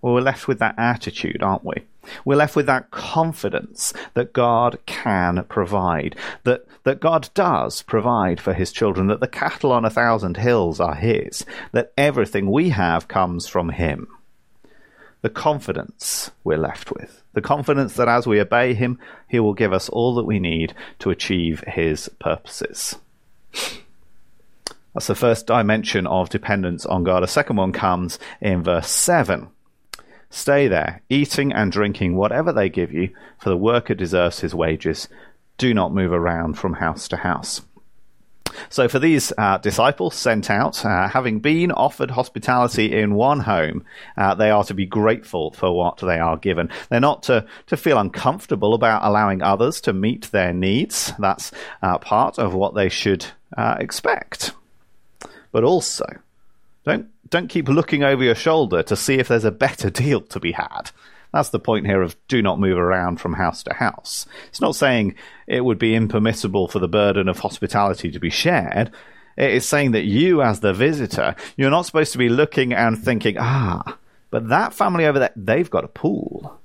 Well, 0.00 0.14
we're 0.14 0.20
left 0.20 0.46
with 0.46 0.60
that 0.60 0.76
attitude, 0.78 1.42
aren't 1.42 1.64
we? 1.64 1.74
We're 2.24 2.36
left 2.36 2.56
with 2.56 2.66
that 2.66 2.90
confidence 2.90 3.92
that 4.14 4.32
God 4.32 4.78
can 4.86 5.44
provide, 5.48 6.16
that, 6.44 6.64
that 6.84 7.00
God 7.00 7.30
does 7.34 7.82
provide 7.82 8.40
for 8.40 8.54
his 8.54 8.72
children, 8.72 9.06
that 9.08 9.20
the 9.20 9.28
cattle 9.28 9.72
on 9.72 9.84
a 9.84 9.90
thousand 9.90 10.36
hills 10.36 10.80
are 10.80 10.94
his, 10.94 11.44
that 11.72 11.92
everything 11.96 12.50
we 12.50 12.70
have 12.70 13.08
comes 13.08 13.46
from 13.46 13.70
him. 13.70 14.08
The 15.22 15.30
confidence 15.30 16.30
we're 16.44 16.56
left 16.56 16.90
with, 16.90 17.22
the 17.34 17.42
confidence 17.42 17.94
that 17.94 18.08
as 18.08 18.26
we 18.26 18.40
obey 18.40 18.72
him, 18.72 18.98
he 19.28 19.38
will 19.38 19.54
give 19.54 19.72
us 19.72 19.90
all 19.90 20.14
that 20.14 20.24
we 20.24 20.38
need 20.38 20.74
to 21.00 21.10
achieve 21.10 21.62
his 21.66 22.08
purposes. 22.18 22.96
That's 24.94 25.06
the 25.06 25.14
first 25.14 25.46
dimension 25.46 26.06
of 26.06 26.30
dependence 26.30 26.86
on 26.86 27.04
God. 27.04 27.22
A 27.22 27.28
second 27.28 27.56
one 27.56 27.72
comes 27.72 28.18
in 28.40 28.62
verse 28.62 28.88
7 28.88 29.48
Stay 30.30 30.68
there, 30.68 31.02
eating 31.08 31.52
and 31.52 31.72
drinking 31.72 32.16
whatever 32.16 32.52
they 32.52 32.68
give 32.68 32.92
you, 32.92 33.10
for 33.38 33.50
the 33.50 33.56
worker 33.56 33.94
deserves 33.94 34.40
his 34.40 34.54
wages. 34.54 35.08
Do 35.58 35.74
not 35.74 35.92
move 35.92 36.12
around 36.12 36.54
from 36.54 36.74
house 36.74 37.08
to 37.08 37.16
house. 37.16 37.62
So, 38.68 38.88
for 38.88 38.98
these 38.98 39.32
uh, 39.38 39.58
disciples 39.58 40.14
sent 40.14 40.50
out, 40.50 40.84
uh, 40.84 41.08
having 41.08 41.40
been 41.40 41.72
offered 41.72 42.10
hospitality 42.10 42.96
in 42.96 43.14
one 43.14 43.40
home, 43.40 43.84
uh, 44.16 44.34
they 44.34 44.50
are 44.50 44.64
to 44.64 44.74
be 44.74 44.86
grateful 44.86 45.52
for 45.52 45.76
what 45.76 45.98
they 45.98 46.18
are 46.18 46.36
given. 46.36 46.70
They're 46.88 47.00
not 47.00 47.24
to, 47.24 47.46
to 47.66 47.76
feel 47.76 47.98
uncomfortable 47.98 48.74
about 48.74 49.04
allowing 49.04 49.42
others 49.42 49.80
to 49.82 49.92
meet 49.92 50.30
their 50.30 50.52
needs. 50.52 51.12
That's 51.18 51.52
uh, 51.82 51.98
part 51.98 52.38
of 52.38 52.54
what 52.54 52.74
they 52.74 52.88
should 52.88 53.26
uh, 53.56 53.76
expect. 53.78 54.52
But 55.52 55.64
also, 55.64 56.06
don't 56.84 57.08
don't 57.28 57.48
keep 57.48 57.68
looking 57.68 58.02
over 58.02 58.24
your 58.24 58.34
shoulder 58.34 58.82
to 58.82 58.96
see 58.96 59.14
if 59.14 59.28
there's 59.28 59.44
a 59.44 59.50
better 59.50 59.90
deal 59.90 60.20
to 60.22 60.40
be 60.40 60.52
had. 60.52 60.90
That's 61.32 61.50
the 61.50 61.60
point 61.60 61.86
here 61.86 62.02
of 62.02 62.16
do 62.26 62.42
not 62.42 62.58
move 62.58 62.76
around 62.76 63.20
from 63.20 63.34
house 63.34 63.62
to 63.64 63.74
house. 63.74 64.26
It's 64.48 64.60
not 64.60 64.74
saying 64.74 65.14
it 65.46 65.64
would 65.64 65.78
be 65.78 65.94
impermissible 65.94 66.66
for 66.66 66.80
the 66.80 66.88
burden 66.88 67.28
of 67.28 67.38
hospitality 67.38 68.10
to 68.10 68.18
be 68.18 68.30
shared. 68.30 68.90
It 69.36 69.52
is 69.52 69.66
saying 69.66 69.92
that 69.92 70.04
you, 70.04 70.42
as 70.42 70.58
the 70.58 70.72
visitor, 70.72 71.36
you're 71.56 71.70
not 71.70 71.86
supposed 71.86 72.12
to 72.12 72.18
be 72.18 72.28
looking 72.28 72.72
and 72.72 72.98
thinking, 72.98 73.36
ah, 73.38 73.96
but 74.30 74.48
that 74.48 74.74
family 74.74 75.06
over 75.06 75.20
there, 75.20 75.32
they've 75.36 75.70
got 75.70 75.84
a 75.84 75.88
pool. 75.88 76.58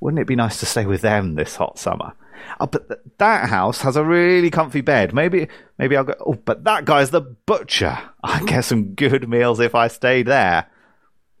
Wouldn't 0.00 0.20
it 0.20 0.26
be 0.26 0.34
nice 0.34 0.58
to 0.60 0.66
stay 0.66 0.84
with 0.84 1.00
them 1.00 1.36
this 1.36 1.54
hot 1.54 1.78
summer? 1.78 2.12
Oh, 2.60 2.66
but 2.66 2.88
th- 2.88 3.00
that 3.18 3.48
house 3.48 3.82
has 3.82 3.96
a 3.96 4.04
really 4.04 4.50
comfy 4.50 4.80
bed. 4.80 5.14
Maybe, 5.14 5.48
maybe 5.78 5.96
I'll 5.96 6.04
go. 6.04 6.14
Oh, 6.20 6.34
but 6.34 6.64
that 6.64 6.84
guy's 6.84 7.10
the 7.10 7.20
butcher. 7.20 7.98
I 8.22 8.44
get 8.44 8.64
some 8.64 8.94
good 8.94 9.28
meals 9.28 9.60
if 9.60 9.74
I 9.74 9.88
stayed 9.88 10.26
there. 10.26 10.66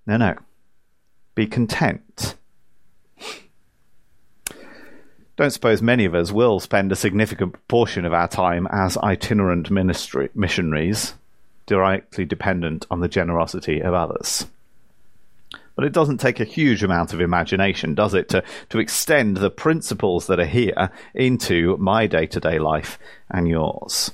No, 0.06 0.16
no. 0.16 0.34
Be 1.34 1.46
content. 1.46 2.34
Don't 5.36 5.50
suppose 5.50 5.80
many 5.80 6.04
of 6.04 6.14
us 6.14 6.30
will 6.30 6.60
spend 6.60 6.92
a 6.92 6.96
significant 6.96 7.52
proportion 7.52 8.04
of 8.04 8.12
our 8.12 8.28
time 8.28 8.68
as 8.70 8.98
itinerant 8.98 9.70
ministry, 9.70 10.28
missionaries, 10.34 11.14
directly 11.66 12.24
dependent 12.24 12.86
on 12.90 13.00
the 13.00 13.08
generosity 13.08 13.80
of 13.80 13.94
others. 13.94 14.46
But 15.74 15.84
it 15.84 15.92
doesn't 15.92 16.18
take 16.18 16.38
a 16.38 16.44
huge 16.44 16.82
amount 16.82 17.12
of 17.12 17.20
imagination, 17.20 17.94
does 17.94 18.14
it, 18.14 18.28
to, 18.30 18.44
to 18.68 18.78
extend 18.78 19.38
the 19.38 19.50
principles 19.50 20.26
that 20.26 20.38
are 20.38 20.44
here 20.44 20.90
into 21.14 21.76
my 21.78 22.06
day 22.06 22.26
to 22.26 22.40
day 22.40 22.58
life 22.58 22.98
and 23.30 23.48
yours. 23.48 24.10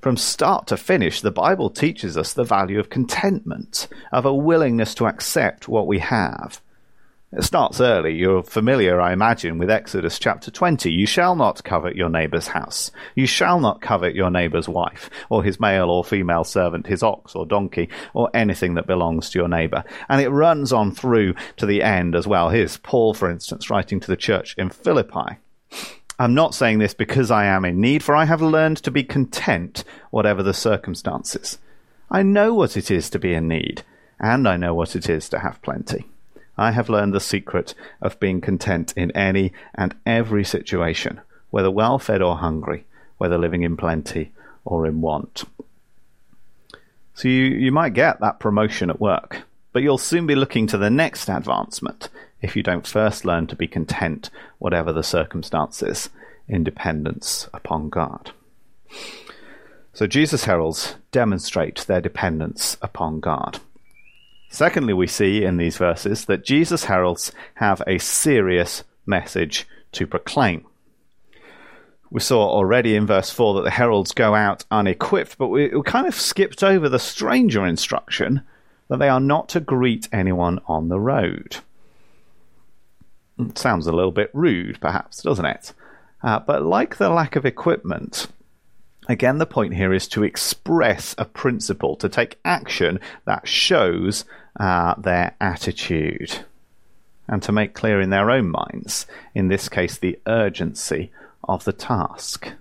From 0.00 0.16
start 0.16 0.68
to 0.68 0.76
finish, 0.76 1.20
the 1.20 1.32
Bible 1.32 1.70
teaches 1.70 2.16
us 2.16 2.32
the 2.32 2.44
value 2.44 2.78
of 2.78 2.90
contentment, 2.90 3.88
of 4.12 4.24
a 4.24 4.34
willingness 4.34 4.94
to 4.94 5.06
accept 5.06 5.68
what 5.68 5.88
we 5.88 5.98
have, 5.98 6.60
it 7.30 7.42
starts 7.42 7.78
early. 7.78 8.14
You're 8.14 8.42
familiar, 8.42 9.00
I 9.00 9.12
imagine, 9.12 9.58
with 9.58 9.70
Exodus 9.70 10.18
chapter 10.18 10.50
20. 10.50 10.90
You 10.90 11.06
shall 11.06 11.36
not 11.36 11.62
covet 11.62 11.94
your 11.94 12.08
neighbor's 12.08 12.48
house. 12.48 12.90
You 13.14 13.26
shall 13.26 13.60
not 13.60 13.82
covet 13.82 14.14
your 14.14 14.30
neighbor's 14.30 14.66
wife, 14.66 15.10
or 15.28 15.44
his 15.44 15.60
male 15.60 15.90
or 15.90 16.02
female 16.02 16.44
servant, 16.44 16.86
his 16.86 17.02
ox 17.02 17.34
or 17.34 17.44
donkey, 17.44 17.90
or 18.14 18.30
anything 18.32 18.74
that 18.74 18.86
belongs 18.86 19.28
to 19.30 19.38
your 19.38 19.48
neighbor. 19.48 19.84
And 20.08 20.22
it 20.22 20.30
runs 20.30 20.72
on 20.72 20.92
through 20.92 21.34
to 21.58 21.66
the 21.66 21.82
end 21.82 22.14
as 22.14 22.26
well. 22.26 22.48
Here's 22.48 22.78
Paul, 22.78 23.12
for 23.12 23.30
instance, 23.30 23.68
writing 23.68 24.00
to 24.00 24.08
the 24.08 24.16
church 24.16 24.54
in 24.56 24.70
Philippi. 24.70 25.36
I'm 26.18 26.32
not 26.32 26.54
saying 26.54 26.78
this 26.78 26.94
because 26.94 27.30
I 27.30 27.44
am 27.44 27.66
in 27.66 27.78
need, 27.78 28.02
for 28.02 28.16
I 28.16 28.24
have 28.24 28.40
learned 28.40 28.78
to 28.78 28.90
be 28.90 29.04
content, 29.04 29.84
whatever 30.10 30.42
the 30.42 30.54
circumstances. 30.54 31.58
I 32.10 32.22
know 32.22 32.54
what 32.54 32.78
it 32.78 32.90
is 32.90 33.10
to 33.10 33.18
be 33.18 33.34
in 33.34 33.48
need, 33.48 33.82
and 34.18 34.48
I 34.48 34.56
know 34.56 34.72
what 34.72 34.96
it 34.96 35.10
is 35.10 35.28
to 35.28 35.40
have 35.40 35.60
plenty. 35.60 36.06
I 36.58 36.72
have 36.72 36.88
learned 36.88 37.14
the 37.14 37.20
secret 37.20 37.74
of 38.02 38.18
being 38.18 38.40
content 38.40 38.92
in 38.96 39.10
any 39.12 39.52
and 39.74 39.94
every 40.04 40.44
situation, 40.44 41.20
whether 41.50 41.70
well 41.70 41.98
fed 41.98 42.20
or 42.20 42.36
hungry, 42.38 42.84
whether 43.16 43.38
living 43.38 43.62
in 43.62 43.76
plenty 43.76 44.32
or 44.64 44.86
in 44.86 45.00
want. 45.00 45.44
So 47.14 47.28
you, 47.28 47.44
you 47.44 47.72
might 47.72 47.94
get 47.94 48.20
that 48.20 48.40
promotion 48.40 48.90
at 48.90 49.00
work, 49.00 49.42
but 49.72 49.82
you'll 49.82 49.98
soon 49.98 50.26
be 50.26 50.34
looking 50.34 50.66
to 50.68 50.78
the 50.78 50.90
next 50.90 51.28
advancement 51.28 52.08
if 52.42 52.56
you 52.56 52.62
don't 52.62 52.86
first 52.86 53.24
learn 53.24 53.46
to 53.48 53.56
be 53.56 53.66
content, 53.66 54.30
whatever 54.58 54.92
the 54.92 55.02
circumstances, 55.02 56.10
in 56.46 56.64
dependence 56.64 57.48
upon 57.52 57.88
God. 57.88 58.32
So 59.92 60.06
Jesus' 60.06 60.44
heralds 60.44 60.94
demonstrate 61.10 61.86
their 61.86 62.00
dependence 62.00 62.76
upon 62.80 63.20
God. 63.20 63.60
Secondly, 64.48 64.94
we 64.94 65.06
see 65.06 65.44
in 65.44 65.56
these 65.56 65.76
verses 65.76 66.24
that 66.24 66.44
Jesus' 66.44 66.84
heralds 66.84 67.32
have 67.54 67.82
a 67.86 67.98
serious 67.98 68.84
message 69.06 69.66
to 69.92 70.06
proclaim. 70.06 70.64
We 72.10 72.20
saw 72.20 72.48
already 72.48 72.96
in 72.96 73.06
verse 73.06 73.30
4 73.30 73.54
that 73.54 73.64
the 73.64 73.70
heralds 73.70 74.12
go 74.12 74.34
out 74.34 74.64
unequipped, 74.70 75.36
but 75.36 75.48
we, 75.48 75.70
kind 75.82 76.06
of 76.06 76.14
skipped 76.14 76.62
over 76.62 76.88
the 76.88 76.98
stranger 76.98 77.66
instruction 77.66 78.42
that 78.88 78.98
they 78.98 79.10
are 79.10 79.20
not 79.20 79.50
to 79.50 79.60
greet 79.60 80.08
anyone 80.10 80.60
on 80.66 80.88
the 80.88 80.98
road. 80.98 81.58
It 83.38 83.58
sounds 83.58 83.86
a 83.86 83.92
little 83.92 84.10
bit 84.10 84.30
rude, 84.32 84.80
perhaps, 84.80 85.22
doesn't 85.22 85.44
it? 85.44 85.74
Uh, 86.22 86.38
but 86.40 86.62
like 86.62 86.96
the 86.96 87.10
lack 87.10 87.36
of 87.36 87.44
equipment, 87.44 88.28
Again, 89.08 89.38
the 89.38 89.46
point 89.46 89.74
here 89.74 89.94
is 89.94 90.06
to 90.08 90.22
express 90.22 91.14
a 91.16 91.24
principle, 91.24 91.96
to 91.96 92.10
take 92.10 92.38
action 92.44 93.00
that 93.24 93.48
shows 93.48 94.26
uh, 94.60 94.94
their 94.98 95.34
attitude, 95.40 96.44
and 97.26 97.42
to 97.42 97.52
make 97.52 97.72
clear 97.72 98.02
in 98.02 98.10
their 98.10 98.30
own 98.30 98.50
minds, 98.50 99.06
in 99.34 99.48
this 99.48 99.70
case, 99.70 99.96
the 99.96 100.18
urgency 100.26 101.10
of 101.44 101.64
the 101.64 101.72
task. 101.72 102.52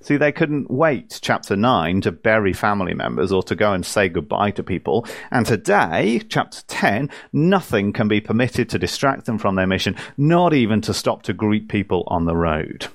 See, 0.00 0.16
they 0.16 0.32
couldn't 0.32 0.68
wait, 0.68 1.20
chapter 1.22 1.54
9, 1.54 2.00
to 2.00 2.10
bury 2.10 2.52
family 2.52 2.94
members 2.94 3.30
or 3.30 3.44
to 3.44 3.54
go 3.54 3.72
and 3.72 3.86
say 3.86 4.08
goodbye 4.08 4.50
to 4.52 4.64
people. 4.64 5.06
And 5.30 5.46
today, 5.46 6.22
chapter 6.28 6.62
10, 6.66 7.10
nothing 7.32 7.92
can 7.92 8.08
be 8.08 8.20
permitted 8.20 8.68
to 8.70 8.78
distract 8.78 9.26
them 9.26 9.38
from 9.38 9.54
their 9.54 9.68
mission, 9.68 9.94
not 10.16 10.52
even 10.52 10.80
to 10.80 10.94
stop 10.94 11.22
to 11.24 11.32
greet 11.32 11.68
people 11.68 12.02
on 12.08 12.24
the 12.24 12.34
road. 12.34 12.88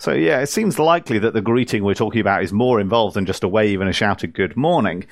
So, 0.00 0.14
yeah, 0.14 0.40
it 0.40 0.46
seems 0.46 0.78
likely 0.78 1.18
that 1.18 1.34
the 1.34 1.42
greeting 1.42 1.84
we're 1.84 1.92
talking 1.92 2.22
about 2.22 2.42
is 2.42 2.54
more 2.54 2.80
involved 2.80 3.16
than 3.16 3.26
just 3.26 3.44
a 3.44 3.48
wave 3.48 3.82
and 3.82 3.90
a 3.90 3.92
shouted 3.92 4.32
good 4.32 4.56
morning. 4.56 5.04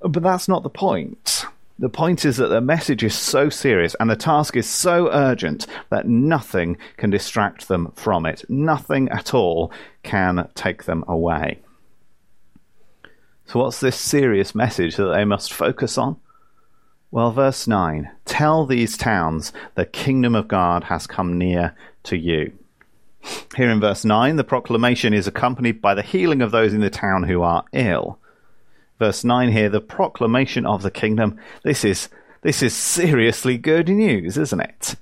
But 0.00 0.22
that's 0.22 0.48
not 0.48 0.62
the 0.62 0.70
point. 0.70 1.44
The 1.78 1.90
point 1.90 2.24
is 2.24 2.38
that 2.38 2.46
the 2.46 2.62
message 2.62 3.04
is 3.04 3.14
so 3.14 3.50
serious 3.50 3.94
and 4.00 4.08
the 4.08 4.16
task 4.16 4.56
is 4.56 4.66
so 4.66 5.10
urgent 5.12 5.66
that 5.90 6.08
nothing 6.08 6.78
can 6.96 7.10
distract 7.10 7.68
them 7.68 7.92
from 7.96 8.24
it. 8.24 8.42
Nothing 8.48 9.10
at 9.10 9.34
all 9.34 9.70
can 10.02 10.48
take 10.54 10.84
them 10.84 11.04
away. 11.06 11.58
So, 13.44 13.60
what's 13.60 13.80
this 13.80 14.00
serious 14.00 14.54
message 14.54 14.96
that 14.96 15.12
they 15.12 15.26
must 15.26 15.52
focus 15.52 15.98
on? 15.98 16.16
Well, 17.10 17.30
verse 17.30 17.68
9 17.68 18.10
Tell 18.24 18.64
these 18.64 18.96
towns 18.96 19.52
the 19.74 19.84
kingdom 19.84 20.34
of 20.34 20.48
God 20.48 20.84
has 20.84 21.06
come 21.06 21.36
near 21.36 21.74
to 22.04 22.16
you. 22.16 22.52
Here 23.56 23.70
in 23.70 23.80
verse 23.80 24.04
9, 24.04 24.36
the 24.36 24.44
proclamation 24.44 25.12
is 25.12 25.26
accompanied 25.26 25.82
by 25.82 25.94
the 25.94 26.02
healing 26.02 26.40
of 26.40 26.50
those 26.50 26.72
in 26.72 26.80
the 26.80 26.90
town 26.90 27.24
who 27.24 27.42
are 27.42 27.64
ill 27.72 28.18
verse 29.00 29.24
9 29.24 29.50
here, 29.50 29.68
the 29.68 29.80
proclamation 29.80 30.64
of 30.64 30.82
the 30.82 30.90
kingdom. 30.90 31.40
This 31.64 31.84
is, 31.84 32.08
this 32.42 32.62
is 32.62 32.76
seriously 32.76 33.58
good 33.58 33.88
news, 33.88 34.38
isn't 34.38 34.60
it? 34.60 34.94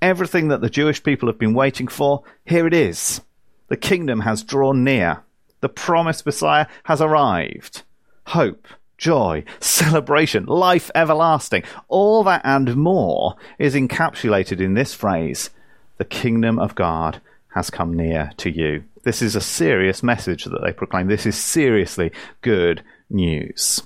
Everything 0.00 0.48
that 0.48 0.62
the 0.62 0.70
Jewish 0.70 1.02
people 1.02 1.28
have 1.28 1.38
been 1.38 1.52
waiting 1.52 1.88
for, 1.88 2.22
here 2.46 2.66
it 2.66 2.72
is. 2.72 3.20
The 3.68 3.76
kingdom 3.76 4.20
has 4.20 4.42
drawn 4.42 4.84
near. 4.84 5.24
The 5.60 5.68
promised 5.68 6.24
Messiah 6.24 6.66
has 6.84 7.00
arrived. 7.00 7.82
Hope, 8.28 8.66
joy, 8.96 9.44
celebration, 9.60 10.46
life 10.46 10.90
everlasting, 10.94 11.64
all 11.88 12.24
that 12.24 12.42
and 12.44 12.76
more 12.76 13.34
is 13.58 13.74
encapsulated 13.74 14.60
in 14.60 14.74
this 14.74 14.94
phrase 14.94 15.50
the 15.98 16.04
kingdom 16.04 16.58
of 16.58 16.74
God 16.74 17.20
has 17.54 17.70
come 17.70 17.94
near 17.94 18.32
to 18.38 18.50
you. 18.50 18.84
This 19.02 19.22
is 19.22 19.36
a 19.36 19.40
serious 19.40 20.02
message 20.02 20.44
that 20.44 20.62
they 20.62 20.72
proclaim. 20.72 21.08
This 21.08 21.26
is 21.26 21.36
seriously 21.36 22.12
good 22.40 22.82
news. 23.10 23.82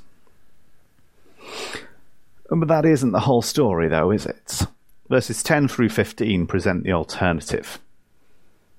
But 2.49 2.68
that 2.68 2.85
isn't 2.85 3.12
the 3.12 3.20
whole 3.20 3.42
story, 3.42 3.88
though, 3.88 4.11
is 4.11 4.26
it? 4.26 4.62
Verses 5.08 5.42
10 5.42 5.68
through 5.68 5.88
15 5.88 6.46
present 6.46 6.85
the 6.85 6.92
alternative. 6.92 7.78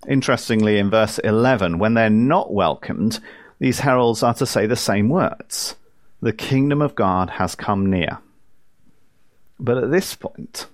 Interestingly, 0.08 0.78
in 0.78 0.90
verse 0.90 1.20
11, 1.20 1.80
when 1.80 1.94
they're 1.94 2.10
not 2.10 2.54
welcomed, 2.54 3.20
these 3.60 3.80
heralds 3.80 4.24
are 4.24 4.36
to 4.36 4.46
say 4.46 4.66
the 4.68 4.76
same 4.76 5.10
words 5.10 5.76
The 6.22 6.34
kingdom 6.34 6.82
of 6.82 6.96
God 6.96 7.32
has 7.32 7.56
come 7.56 7.90
near. 7.90 8.20
But 9.60 9.78
at 9.78 9.92
this 9.92 10.16
point, 10.16 10.68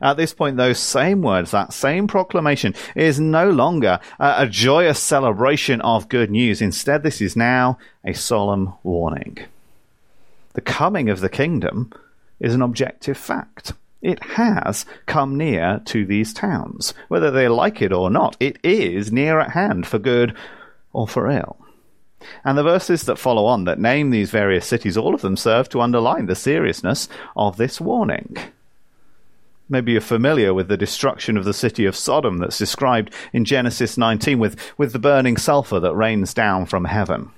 at 0.00 0.16
this 0.16 0.34
point, 0.34 0.56
those 0.56 0.78
same 0.78 1.22
words, 1.22 1.50
that 1.50 1.72
same 1.72 2.06
proclamation, 2.06 2.74
is 2.94 3.20
no 3.20 3.50
longer 3.50 4.00
a, 4.18 4.46
joyous 4.46 4.98
celebration 4.98 5.80
of 5.80 6.08
good 6.08 6.30
news. 6.30 6.60
Instead, 6.60 7.02
this 7.02 7.20
is 7.20 7.36
now 7.36 7.78
a 8.04 8.12
solemn 8.12 8.74
warning. 8.82 9.38
The 10.54 10.60
coming 10.60 11.08
of 11.08 11.20
the 11.20 11.28
kingdom 11.28 11.92
is 12.40 12.54
an 12.54 12.62
objective 12.62 13.16
fact. 13.16 13.72
It 14.02 14.22
has 14.22 14.86
come 15.06 15.36
near 15.36 15.82
to 15.86 16.06
these 16.06 16.32
towns. 16.32 16.94
Whether 17.08 17.30
they 17.30 17.48
like 17.48 17.82
it 17.82 17.92
or 17.92 18.10
not, 18.10 18.36
it 18.40 18.58
is 18.64 19.12
near 19.12 19.38
at 19.40 19.50
hand 19.50 19.86
for 19.86 19.98
good 19.98 20.34
or 20.92 21.06
for 21.06 21.30
ill. 21.30 21.56
And 22.44 22.56
the 22.56 22.62
verses 22.62 23.04
that 23.04 23.18
follow 23.18 23.44
on 23.46 23.64
that 23.64 23.78
name 23.78 24.10
these 24.10 24.30
various 24.30 24.66
cities, 24.66 24.96
all 24.96 25.14
of 25.14 25.22
them 25.22 25.36
serve 25.36 25.68
to 25.70 25.80
underline 25.80 26.26
the 26.26 26.34
seriousness 26.34 27.08
of 27.36 27.56
this 27.56 27.80
warning. 27.80 28.36
Maybe 29.70 29.92
you're 29.92 30.00
familiar 30.00 30.52
with 30.52 30.66
the 30.66 30.76
destruction 30.76 31.36
of 31.36 31.44
the 31.44 31.54
city 31.54 31.86
of 31.86 31.94
Sodom 31.94 32.38
that's 32.38 32.58
described 32.58 33.14
in 33.32 33.44
Genesis 33.44 33.96
19 33.96 34.40
with, 34.40 34.60
with 34.76 34.92
the 34.92 34.98
burning 34.98 35.36
sulfur 35.36 35.78
that 35.78 35.94
rains 35.94 36.34
down 36.34 36.66
from 36.66 36.86
heaven. 36.86 37.30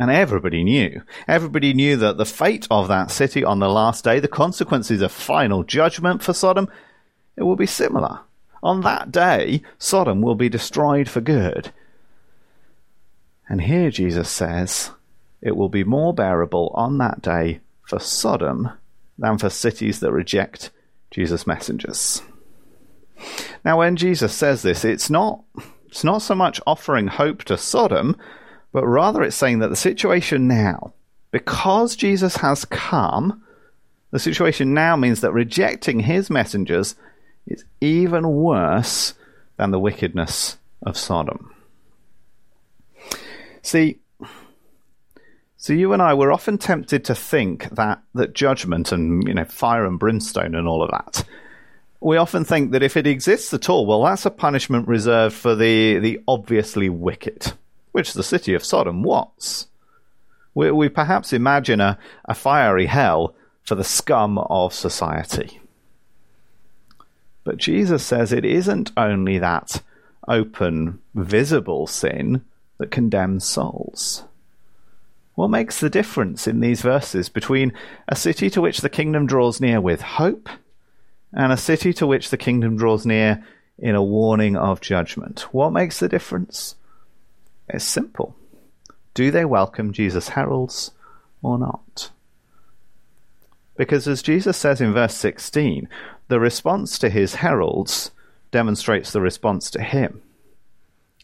And 0.00 0.10
everybody 0.10 0.64
knew. 0.64 1.02
Everybody 1.28 1.74
knew 1.74 1.96
that 1.98 2.16
the 2.16 2.24
fate 2.24 2.66
of 2.70 2.88
that 2.88 3.10
city 3.10 3.44
on 3.44 3.58
the 3.58 3.68
last 3.68 4.04
day, 4.04 4.20
the 4.20 4.28
consequences 4.28 5.02
of 5.02 5.12
final 5.12 5.64
judgment 5.64 6.22
for 6.22 6.32
Sodom, 6.32 6.66
it 7.36 7.42
will 7.42 7.56
be 7.56 7.66
similar. 7.66 8.20
On 8.62 8.80
that 8.80 9.12
day, 9.12 9.60
Sodom 9.78 10.22
will 10.22 10.34
be 10.34 10.48
destroyed 10.48 11.10
for 11.10 11.20
good. 11.20 11.72
And 13.50 13.60
here 13.60 13.90
Jesus 13.90 14.30
says, 14.30 14.92
it 15.42 15.56
will 15.56 15.68
be 15.68 15.84
more 15.84 16.14
bearable 16.14 16.72
on 16.74 16.96
that 16.98 17.20
day 17.20 17.60
for 17.82 17.98
Sodom 17.98 18.70
than 19.18 19.36
for 19.36 19.50
cities 19.50 20.00
that 20.00 20.12
reject 20.12 20.70
Jesus' 21.16 21.46
messengers. 21.46 22.20
Now, 23.64 23.78
when 23.78 23.96
Jesus 23.96 24.34
says 24.34 24.60
this, 24.60 24.84
it's 24.84 25.08
not, 25.08 25.42
it's 25.86 26.04
not 26.04 26.20
so 26.20 26.34
much 26.34 26.60
offering 26.66 27.06
hope 27.06 27.42
to 27.44 27.56
Sodom, 27.56 28.16
but 28.70 28.86
rather 28.86 29.22
it's 29.22 29.34
saying 29.34 29.60
that 29.60 29.68
the 29.68 29.76
situation 29.76 30.46
now, 30.46 30.92
because 31.30 31.96
Jesus 31.96 32.36
has 32.36 32.66
come, 32.66 33.42
the 34.10 34.18
situation 34.18 34.74
now 34.74 34.94
means 34.94 35.22
that 35.22 35.32
rejecting 35.32 36.00
his 36.00 36.28
messengers 36.28 36.96
is 37.46 37.64
even 37.80 38.28
worse 38.28 39.14
than 39.56 39.70
the 39.70 39.80
wickedness 39.80 40.58
of 40.82 40.98
Sodom. 40.98 41.50
See, 43.62 44.00
so 45.66 45.72
you 45.72 45.92
and 45.92 46.00
I 46.00 46.14
were 46.14 46.30
often 46.30 46.58
tempted 46.58 47.04
to 47.06 47.14
think 47.16 47.70
that 47.70 48.00
that 48.14 48.34
judgment 48.34 48.92
and 48.92 49.26
you 49.26 49.34
know 49.34 49.44
fire 49.44 49.84
and 49.84 49.98
brimstone 49.98 50.54
and 50.54 50.68
all 50.68 50.80
of 50.80 50.92
that. 50.92 51.24
We 52.00 52.18
often 52.18 52.44
think 52.44 52.70
that 52.70 52.84
if 52.84 52.96
it 52.96 53.04
exists 53.04 53.52
at 53.52 53.68
all, 53.68 53.84
well, 53.84 54.04
that's 54.04 54.24
a 54.24 54.30
punishment 54.30 54.86
reserved 54.86 55.34
for 55.34 55.56
the 55.56 55.98
the 55.98 56.20
obviously 56.28 56.88
wicked, 56.88 57.54
which 57.90 58.12
the 58.12 58.22
city 58.22 58.54
of 58.54 58.64
Sodom 58.64 59.02
was. 59.02 59.66
We, 60.54 60.70
we 60.70 60.88
perhaps 60.88 61.32
imagine 61.32 61.80
a, 61.80 61.98
a 62.26 62.34
fiery 62.34 62.86
hell 62.86 63.34
for 63.64 63.74
the 63.74 63.82
scum 63.82 64.38
of 64.38 64.72
society. 64.72 65.58
But 67.42 67.56
Jesus 67.56 68.06
says 68.06 68.30
it 68.30 68.44
isn't 68.44 68.92
only 68.96 69.38
that 69.38 69.82
open, 70.28 71.00
visible 71.12 71.88
sin 71.88 72.44
that 72.78 72.92
condemns 72.92 73.44
souls. 73.44 74.22
What 75.36 75.50
makes 75.50 75.80
the 75.80 75.90
difference 75.90 76.48
in 76.48 76.60
these 76.60 76.80
verses 76.80 77.28
between 77.28 77.74
a 78.08 78.16
city 78.16 78.48
to 78.50 78.62
which 78.62 78.80
the 78.80 78.88
kingdom 78.88 79.26
draws 79.26 79.60
near 79.60 79.82
with 79.82 80.00
hope 80.00 80.48
and 81.30 81.52
a 81.52 81.58
city 81.58 81.92
to 81.92 82.06
which 82.06 82.30
the 82.30 82.38
kingdom 82.38 82.78
draws 82.78 83.04
near 83.04 83.44
in 83.78 83.94
a 83.94 84.02
warning 84.02 84.56
of 84.56 84.80
judgment? 84.80 85.40
What 85.52 85.74
makes 85.74 86.00
the 86.00 86.08
difference? 86.08 86.76
It's 87.68 87.84
simple. 87.84 88.34
Do 89.12 89.30
they 89.30 89.44
welcome 89.44 89.92
Jesus' 89.92 90.30
heralds 90.30 90.92
or 91.42 91.58
not? 91.58 92.10
Because 93.76 94.08
as 94.08 94.22
Jesus 94.22 94.56
says 94.56 94.80
in 94.80 94.94
verse 94.94 95.14
16, 95.16 95.86
the 96.28 96.40
response 96.40 96.98
to 96.98 97.10
his 97.10 97.36
heralds 97.36 98.10
demonstrates 98.50 99.12
the 99.12 99.20
response 99.20 99.70
to 99.72 99.82
him. 99.82 100.22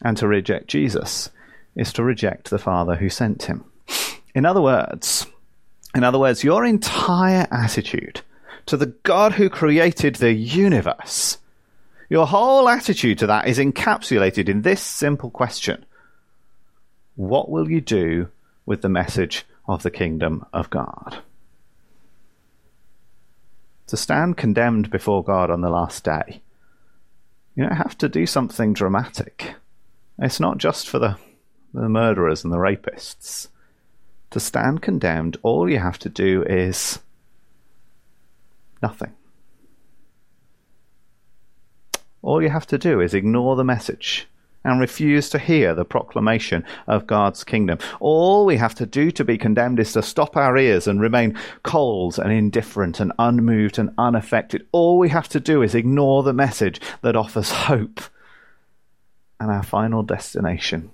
And 0.03 0.15
to 0.17 0.27
reject 0.27 0.67
Jesus 0.67 1.31
is 1.75 1.91
to 1.93 2.03
reject 2.03 2.51
the 2.51 2.59
Father 2.59 2.97
who 2.97 3.09
sent 3.09 3.43
him. 3.43 3.65
In 4.35 4.45
other 4.45 4.61
words, 4.61 5.27
in 5.95 6.03
other 6.03 6.19
words, 6.19 6.43
your 6.43 6.65
entire 6.65 7.47
attitude 7.51 8.21
to 8.65 8.77
the 8.77 8.87
God 9.03 9.33
who 9.33 9.49
created 9.49 10.15
the 10.15 10.33
universe, 10.33 11.37
your 12.09 12.25
whole 12.25 12.67
attitude 12.67 13.19
to 13.19 13.27
that 13.27 13.47
is 13.47 13.59
encapsulated 13.59 14.49
in 14.49 14.61
this 14.61 14.81
simple 14.81 15.29
question 15.29 15.85
What 17.15 17.49
will 17.49 17.69
you 17.69 17.81
do 17.81 18.29
with 18.65 18.81
the 18.81 18.89
message 18.89 19.45
of 19.67 19.83
the 19.83 19.91
kingdom 19.91 20.45
of 20.51 20.69
God? 20.69 21.19
To 23.87 23.97
stand 23.97 24.37
condemned 24.37 24.89
before 24.89 25.23
God 25.23 25.51
on 25.51 25.61
the 25.61 25.69
last 25.69 26.03
day, 26.03 26.41
you 27.55 27.63
don't 27.63 27.75
have 27.75 27.97
to 27.99 28.09
do 28.09 28.25
something 28.25 28.73
dramatic. 28.73 29.53
It's 30.17 30.39
not 30.39 30.57
just 30.57 30.89
for 30.89 30.97
the, 30.97 31.17
the 31.73 31.89
murderers 31.89 32.43
and 32.43 32.51
the 32.51 32.57
rapists 32.57 33.49
to 34.33 34.39
stand 34.39 34.81
condemned, 34.81 35.37
all 35.41 35.69
you 35.69 35.79
have 35.79 35.97
to 35.99 36.09
do 36.09 36.43
is 36.43 36.99
nothing. 38.81 39.13
All 42.21 42.41
you 42.41 42.49
have 42.49 42.67
to 42.67 42.77
do 42.77 42.99
is 42.99 43.13
ignore 43.13 43.55
the 43.55 43.63
message 43.63 44.27
and 44.63 44.79
refuse 44.79 45.29
to 45.29 45.39
hear 45.39 45.75
the 45.75 45.85
proclamation 45.85 46.63
of 46.87 47.05
God's 47.05 47.43
kingdom. 47.43 47.79
All 47.99 48.45
we 48.45 48.57
have 48.57 48.73
to 48.75 48.85
do 48.85 49.11
to 49.11 49.23
be 49.23 49.37
condemned 49.37 49.79
is 49.79 49.93
to 49.93 50.01
stop 50.01 50.37
our 50.37 50.57
ears 50.57 50.87
and 50.87 51.01
remain 51.01 51.37
cold 51.63 52.17
and 52.17 52.31
indifferent 52.31 52.99
and 52.99 53.11
unmoved 53.19 53.77
and 53.77 53.91
unaffected. 53.97 54.65
All 54.71 54.97
we 54.97 55.09
have 55.09 55.27
to 55.29 55.39
do 55.39 55.61
is 55.61 55.75
ignore 55.75 56.23
the 56.23 56.33
message 56.33 56.79
that 57.01 57.15
offers 57.15 57.51
hope. 57.51 57.99
And 59.39 59.51
our 59.51 59.63
final 59.63 60.01
destination 60.01 60.91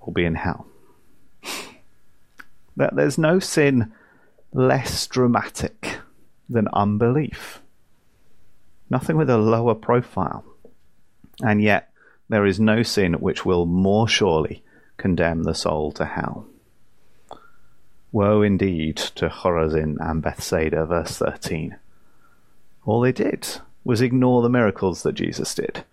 will 0.00 0.12
be 0.12 0.26
in 0.26 0.34
hell 0.34 0.69
that 2.80 2.96
there's 2.96 3.18
no 3.18 3.38
sin 3.38 3.92
less 4.54 5.06
dramatic 5.06 5.98
than 6.48 6.66
unbelief. 6.72 7.60
Nothing 8.88 9.18
with 9.18 9.28
a 9.28 9.36
lower 9.36 9.74
profile. 9.74 10.44
And 11.42 11.62
yet, 11.62 11.92
there 12.30 12.46
is 12.46 12.58
no 12.58 12.82
sin 12.82 13.14
which 13.14 13.44
will 13.44 13.66
more 13.66 14.08
surely 14.08 14.64
condemn 14.96 15.42
the 15.42 15.54
soul 15.54 15.92
to 15.92 16.06
hell. 16.06 16.46
Woe 18.12 18.40
indeed 18.40 18.96
to 18.96 19.28
Chorazin 19.28 19.96
and 20.00 20.22
Bethsaida, 20.22 20.86
verse 20.86 21.18
13. 21.18 21.76
All 22.86 23.00
they 23.00 23.12
did 23.12 23.46
was 23.84 24.00
ignore 24.00 24.40
the 24.40 24.48
miracles 24.48 25.02
that 25.02 25.12
Jesus 25.12 25.54
did. 25.54 25.84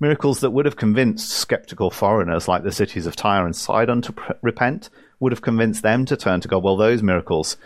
Miracles 0.00 0.40
that 0.40 0.50
would 0.50 0.64
have 0.64 0.76
convinced 0.76 1.28
skeptical 1.28 1.90
foreigners 1.90 2.48
like 2.48 2.62
the 2.62 2.72
cities 2.72 3.06
of 3.06 3.16
Tyre 3.16 3.44
and 3.44 3.54
Sidon 3.54 4.00
to 4.02 4.12
pr- 4.14 4.32
repent, 4.40 4.88
would 5.22 5.30
have 5.30 5.40
convinced 5.40 5.84
them 5.84 6.04
to 6.04 6.16
turn 6.16 6.40
to 6.40 6.48
God. 6.48 6.64
Well, 6.64 6.76
those 6.76 7.00
miracles 7.00 7.56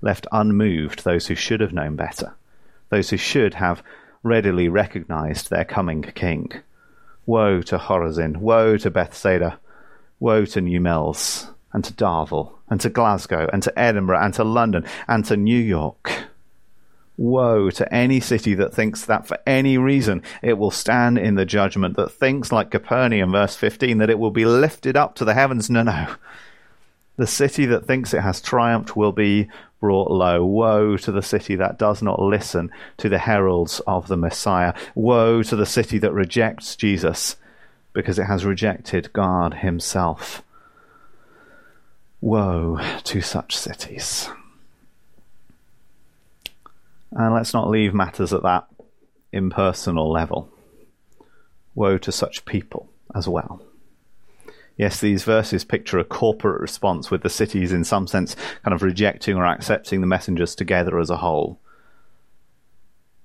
left 0.00 0.26
unmoved 0.32 1.04
those 1.04 1.28
who 1.28 1.36
should 1.36 1.60
have 1.60 1.72
known 1.72 1.94
better, 1.94 2.34
those 2.88 3.10
who 3.10 3.16
should 3.16 3.54
have 3.54 3.84
readily 4.24 4.68
recognized 4.68 5.48
their 5.48 5.64
coming 5.64 6.02
king. 6.02 6.50
Woe 7.24 7.62
to 7.62 7.78
Chorazin, 7.78 8.38
woe 8.38 8.76
to 8.78 8.90
Bethsaida, 8.90 9.60
woe 10.18 10.44
to 10.44 10.60
Newmilns, 10.60 11.48
and 11.72 11.84
to 11.84 11.92
Darvel, 11.92 12.54
and 12.68 12.80
to 12.80 12.90
Glasgow, 12.90 13.48
and 13.52 13.62
to 13.62 13.78
Edinburgh, 13.78 14.20
and 14.20 14.34
to 14.34 14.42
London, 14.42 14.84
and 15.06 15.24
to 15.26 15.36
New 15.36 15.60
York. 15.60 16.10
Woe 17.16 17.70
to 17.70 17.94
any 17.94 18.18
city 18.18 18.54
that 18.56 18.74
thinks 18.74 19.04
that 19.04 19.28
for 19.28 19.38
any 19.46 19.78
reason 19.78 20.20
it 20.42 20.58
will 20.58 20.72
stand 20.72 21.18
in 21.18 21.36
the 21.36 21.46
judgment, 21.46 21.94
that 21.94 22.10
thinks 22.10 22.50
like 22.50 22.72
Capernaum, 22.72 23.30
verse 23.30 23.54
15, 23.54 23.98
that 23.98 24.10
it 24.10 24.18
will 24.18 24.32
be 24.32 24.44
lifted 24.44 24.96
up 24.96 25.14
to 25.14 25.24
the 25.24 25.34
heavens. 25.34 25.70
No, 25.70 25.84
no. 25.84 26.16
The 27.16 27.26
city 27.26 27.66
that 27.66 27.86
thinks 27.86 28.12
it 28.12 28.22
has 28.22 28.40
triumphed 28.40 28.96
will 28.96 29.12
be 29.12 29.48
brought 29.80 30.10
low. 30.10 30.44
Woe 30.44 30.96
to 30.96 31.12
the 31.12 31.22
city 31.22 31.54
that 31.56 31.78
does 31.78 32.02
not 32.02 32.20
listen 32.20 32.70
to 32.96 33.08
the 33.08 33.18
heralds 33.18 33.80
of 33.86 34.08
the 34.08 34.16
Messiah. 34.16 34.74
Woe 34.94 35.42
to 35.42 35.56
the 35.56 35.66
city 35.66 35.98
that 35.98 36.12
rejects 36.12 36.74
Jesus 36.74 37.36
because 37.92 38.18
it 38.18 38.24
has 38.24 38.44
rejected 38.44 39.12
God 39.12 39.54
Himself. 39.54 40.42
Woe 42.20 42.80
to 43.04 43.20
such 43.20 43.56
cities. 43.56 44.28
And 47.12 47.32
let's 47.32 47.54
not 47.54 47.70
leave 47.70 47.94
matters 47.94 48.32
at 48.32 48.42
that 48.42 48.66
impersonal 49.32 50.10
level. 50.10 50.50
Woe 51.76 51.98
to 51.98 52.10
such 52.10 52.44
people 52.44 52.88
as 53.14 53.28
well. 53.28 53.62
Yes, 54.76 55.00
these 55.00 55.22
verses 55.22 55.64
picture 55.64 55.98
a 55.98 56.04
corporate 56.04 56.60
response 56.60 57.10
with 57.10 57.22
the 57.22 57.30
cities, 57.30 57.72
in 57.72 57.84
some 57.84 58.06
sense, 58.06 58.34
kind 58.64 58.74
of 58.74 58.82
rejecting 58.82 59.36
or 59.36 59.46
accepting 59.46 60.00
the 60.00 60.06
messengers 60.06 60.54
together 60.54 60.98
as 60.98 61.10
a 61.10 61.18
whole. 61.18 61.58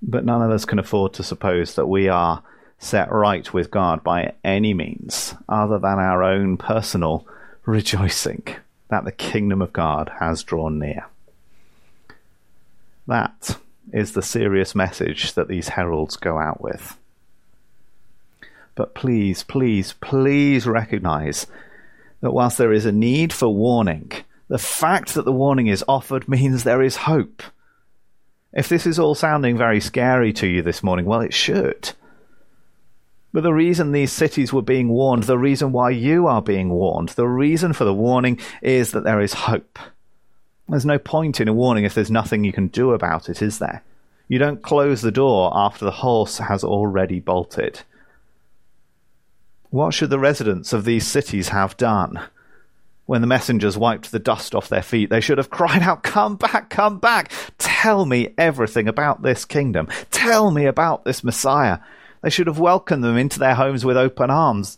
But 0.01 0.25
none 0.25 0.41
of 0.41 0.51
us 0.51 0.65
can 0.65 0.79
afford 0.79 1.13
to 1.13 1.23
suppose 1.23 1.75
that 1.75 1.87
we 1.87 2.07
are 2.07 2.43
set 2.77 3.11
right 3.11 3.51
with 3.53 3.71
God 3.71 4.03
by 4.03 4.33
any 4.43 4.73
means 4.73 5.35
other 5.49 5.79
than 5.79 5.99
our 5.99 6.23
own 6.23 6.55
personal 6.55 7.27
rejoicing 7.65 8.43
that 8.89 9.03
the 9.03 9.11
kingdom 9.11 9.61
of 9.61 9.73
God 9.73 10.11
has 10.19 10.43
drawn 10.43 10.79
near. 10.79 11.07
That 13.07 13.57
is 13.91 14.13
the 14.13 14.21
serious 14.21 14.75
message 14.75 15.33
that 15.33 15.47
these 15.47 15.69
heralds 15.69 16.15
go 16.15 16.39
out 16.39 16.61
with. 16.61 16.95
But 18.79 18.95
please, 18.95 19.43
please, 19.43 19.91
please 19.99 20.65
recognize 20.65 21.47
that 22.21 22.31
whilst 22.31 22.57
there 22.57 22.71
is 22.71 22.85
a 22.85 22.93
need 22.93 23.33
for 23.33 23.53
warning, 23.53 24.09
the 24.47 24.57
fact 24.57 25.15
that 25.15 25.25
the 25.25 25.33
warning 25.33 25.67
is 25.67 25.83
offered 25.85 26.29
means 26.29 26.63
there 26.63 26.81
is 26.81 26.95
hope. 26.95 27.43
If 28.53 28.69
this 28.69 28.87
is 28.87 28.97
all 28.97 29.15
sounding 29.15 29.57
very 29.57 29.81
scary 29.81 30.31
to 30.31 30.47
you 30.47 30.61
this 30.61 30.81
morning, 30.81 31.05
well, 31.05 31.19
it 31.19 31.33
should. 31.33 31.91
But 33.33 33.43
the 33.43 33.51
reason 33.51 33.91
these 33.91 34.13
cities 34.13 34.53
were 34.53 34.61
being 34.61 34.87
warned, 34.87 35.23
the 35.23 35.37
reason 35.37 35.73
why 35.73 35.89
you 35.89 36.27
are 36.27 36.41
being 36.41 36.69
warned, 36.69 37.09
the 37.09 37.27
reason 37.27 37.73
for 37.73 37.83
the 37.83 37.93
warning 37.93 38.39
is 38.61 38.93
that 38.93 39.03
there 39.03 39.19
is 39.19 39.33
hope. 39.33 39.77
There's 40.69 40.85
no 40.85 40.99
point 40.99 41.41
in 41.41 41.49
a 41.49 41.53
warning 41.53 41.83
if 41.83 41.95
there's 41.95 42.09
nothing 42.09 42.45
you 42.45 42.53
can 42.53 42.67
do 42.67 42.93
about 42.93 43.27
it, 43.27 43.41
is 43.41 43.59
there? 43.59 43.83
You 44.29 44.39
don't 44.39 44.61
close 44.61 45.01
the 45.01 45.11
door 45.11 45.51
after 45.53 45.83
the 45.83 45.91
horse 45.91 46.37
has 46.37 46.63
already 46.63 47.19
bolted. 47.19 47.81
What 49.69 49.93
should 49.93 50.09
the 50.09 50.19
residents 50.19 50.73
of 50.73 50.85
these 50.85 51.05
cities 51.05 51.49
have 51.49 51.77
done? 51.77 52.19
When 53.05 53.21
the 53.21 53.27
messengers 53.27 53.77
wiped 53.77 54.11
the 54.11 54.19
dust 54.19 54.53
off 54.55 54.69
their 54.69 54.81
feet, 54.81 55.09
they 55.09 55.21
should 55.21 55.37
have 55.37 55.49
cried 55.49 55.81
out, 55.81 56.03
Come 56.03 56.35
back, 56.35 56.69
come 56.69 56.99
back! 56.99 57.31
Tell 57.57 58.05
me 58.05 58.33
everything 58.37 58.87
about 58.87 59.21
this 59.21 59.45
kingdom. 59.45 59.87
Tell 60.11 60.51
me 60.51 60.65
about 60.65 61.05
this 61.05 61.23
Messiah. 61.23 61.79
They 62.21 62.29
should 62.29 62.47
have 62.47 62.59
welcomed 62.59 63.03
them 63.03 63.17
into 63.17 63.39
their 63.39 63.55
homes 63.55 63.85
with 63.85 63.97
open 63.97 64.29
arms. 64.29 64.77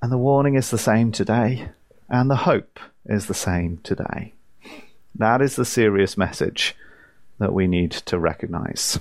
And 0.00 0.10
the 0.10 0.18
warning 0.18 0.54
is 0.54 0.70
the 0.70 0.78
same 0.78 1.12
today, 1.12 1.68
and 2.08 2.30
the 2.30 2.36
hope 2.36 2.78
is 3.06 3.26
the 3.26 3.34
same 3.34 3.78
today. 3.78 4.34
That 5.14 5.40
is 5.40 5.56
the 5.56 5.64
serious 5.64 6.16
message 6.16 6.76
that 7.38 7.52
we 7.52 7.66
need 7.66 7.90
to 7.92 8.18
recognize. 8.18 8.98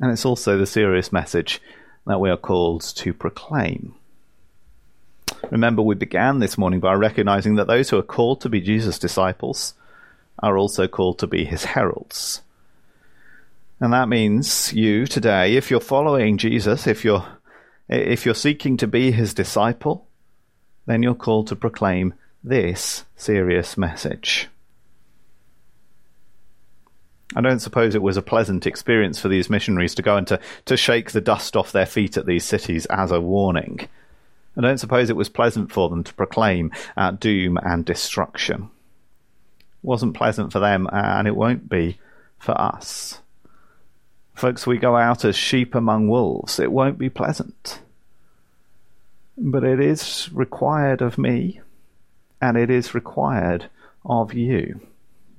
And 0.00 0.10
it's 0.12 0.24
also 0.24 0.56
the 0.56 0.66
serious 0.66 1.12
message 1.12 1.60
that 2.08 2.20
we 2.20 2.30
are 2.30 2.36
called 2.36 2.80
to 2.80 3.12
proclaim. 3.12 3.94
Remember, 5.50 5.82
we 5.82 5.94
began 5.94 6.38
this 6.38 6.58
morning 6.58 6.80
by 6.80 6.94
recognizing 6.94 7.56
that 7.56 7.66
those 7.66 7.90
who 7.90 7.98
are 7.98 8.02
called 8.02 8.40
to 8.40 8.48
be 8.48 8.60
Jesus' 8.60 8.98
disciples 8.98 9.74
are 10.38 10.56
also 10.56 10.88
called 10.88 11.18
to 11.18 11.26
be 11.26 11.44
his 11.44 11.64
heralds. 11.64 12.42
And 13.78 13.92
that 13.92 14.08
means 14.08 14.72
you 14.72 15.06
today, 15.06 15.54
if 15.54 15.70
you're 15.70 15.80
following 15.80 16.38
Jesus, 16.38 16.86
if 16.86 17.04
you're 17.04 17.26
if 17.88 18.26
you're 18.26 18.34
seeking 18.34 18.76
to 18.78 18.86
be 18.86 19.10
his 19.12 19.32
disciple, 19.32 20.06
then 20.86 21.02
you're 21.02 21.14
called 21.14 21.46
to 21.48 21.56
proclaim 21.56 22.14
this 22.42 23.04
serious 23.16 23.78
message. 23.78 24.48
I 27.38 27.40
don't 27.40 27.60
suppose 27.60 27.94
it 27.94 28.02
was 28.02 28.16
a 28.16 28.22
pleasant 28.22 28.66
experience 28.66 29.20
for 29.20 29.28
these 29.28 29.48
missionaries 29.48 29.94
to 29.94 30.02
go 30.02 30.16
and 30.16 30.26
to, 30.26 30.40
to 30.64 30.76
shake 30.76 31.12
the 31.12 31.20
dust 31.20 31.56
off 31.56 31.70
their 31.70 31.86
feet 31.86 32.16
at 32.16 32.26
these 32.26 32.44
cities 32.44 32.84
as 32.86 33.12
a 33.12 33.20
warning. 33.20 33.88
I 34.56 34.60
don't 34.60 34.78
suppose 34.78 35.08
it 35.08 35.14
was 35.14 35.28
pleasant 35.28 35.70
for 35.70 35.88
them 35.88 36.02
to 36.02 36.12
proclaim 36.14 36.72
uh, 36.96 37.12
doom 37.12 37.56
and 37.62 37.84
destruction. 37.84 38.70
It 39.60 39.86
wasn't 39.86 40.16
pleasant 40.16 40.50
for 40.50 40.58
them, 40.58 40.88
and 40.90 41.28
it 41.28 41.36
won't 41.36 41.68
be 41.68 42.00
for 42.40 42.60
us. 42.60 43.20
Folks, 44.34 44.66
we 44.66 44.76
go 44.76 44.96
out 44.96 45.24
as 45.24 45.36
sheep 45.36 45.76
among 45.76 46.08
wolves. 46.08 46.58
It 46.58 46.72
won't 46.72 46.98
be 46.98 47.08
pleasant. 47.08 47.82
But 49.36 49.62
it 49.62 49.78
is 49.78 50.28
required 50.32 51.02
of 51.02 51.18
me, 51.18 51.60
and 52.42 52.56
it 52.56 52.68
is 52.68 52.96
required 52.96 53.70
of 54.04 54.34
you 54.34 54.80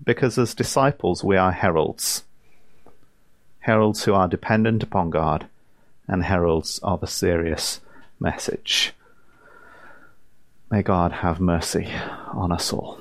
because 0.03 0.37
as 0.37 0.53
disciples 0.53 1.23
we 1.23 1.37
are 1.37 1.51
heralds. 1.51 2.23
Heralds 3.59 4.03
who 4.03 4.13
are 4.13 4.27
dependent 4.27 4.83
upon 4.83 5.09
God 5.09 5.47
and 6.07 6.23
heralds 6.23 6.79
of 6.81 7.03
a 7.03 7.07
serious 7.07 7.81
message. 8.19 8.93
May 10.71 10.81
God 10.81 11.11
have 11.11 11.39
mercy 11.39 11.89
on 12.33 12.51
us 12.51 12.71
all. 12.71 12.99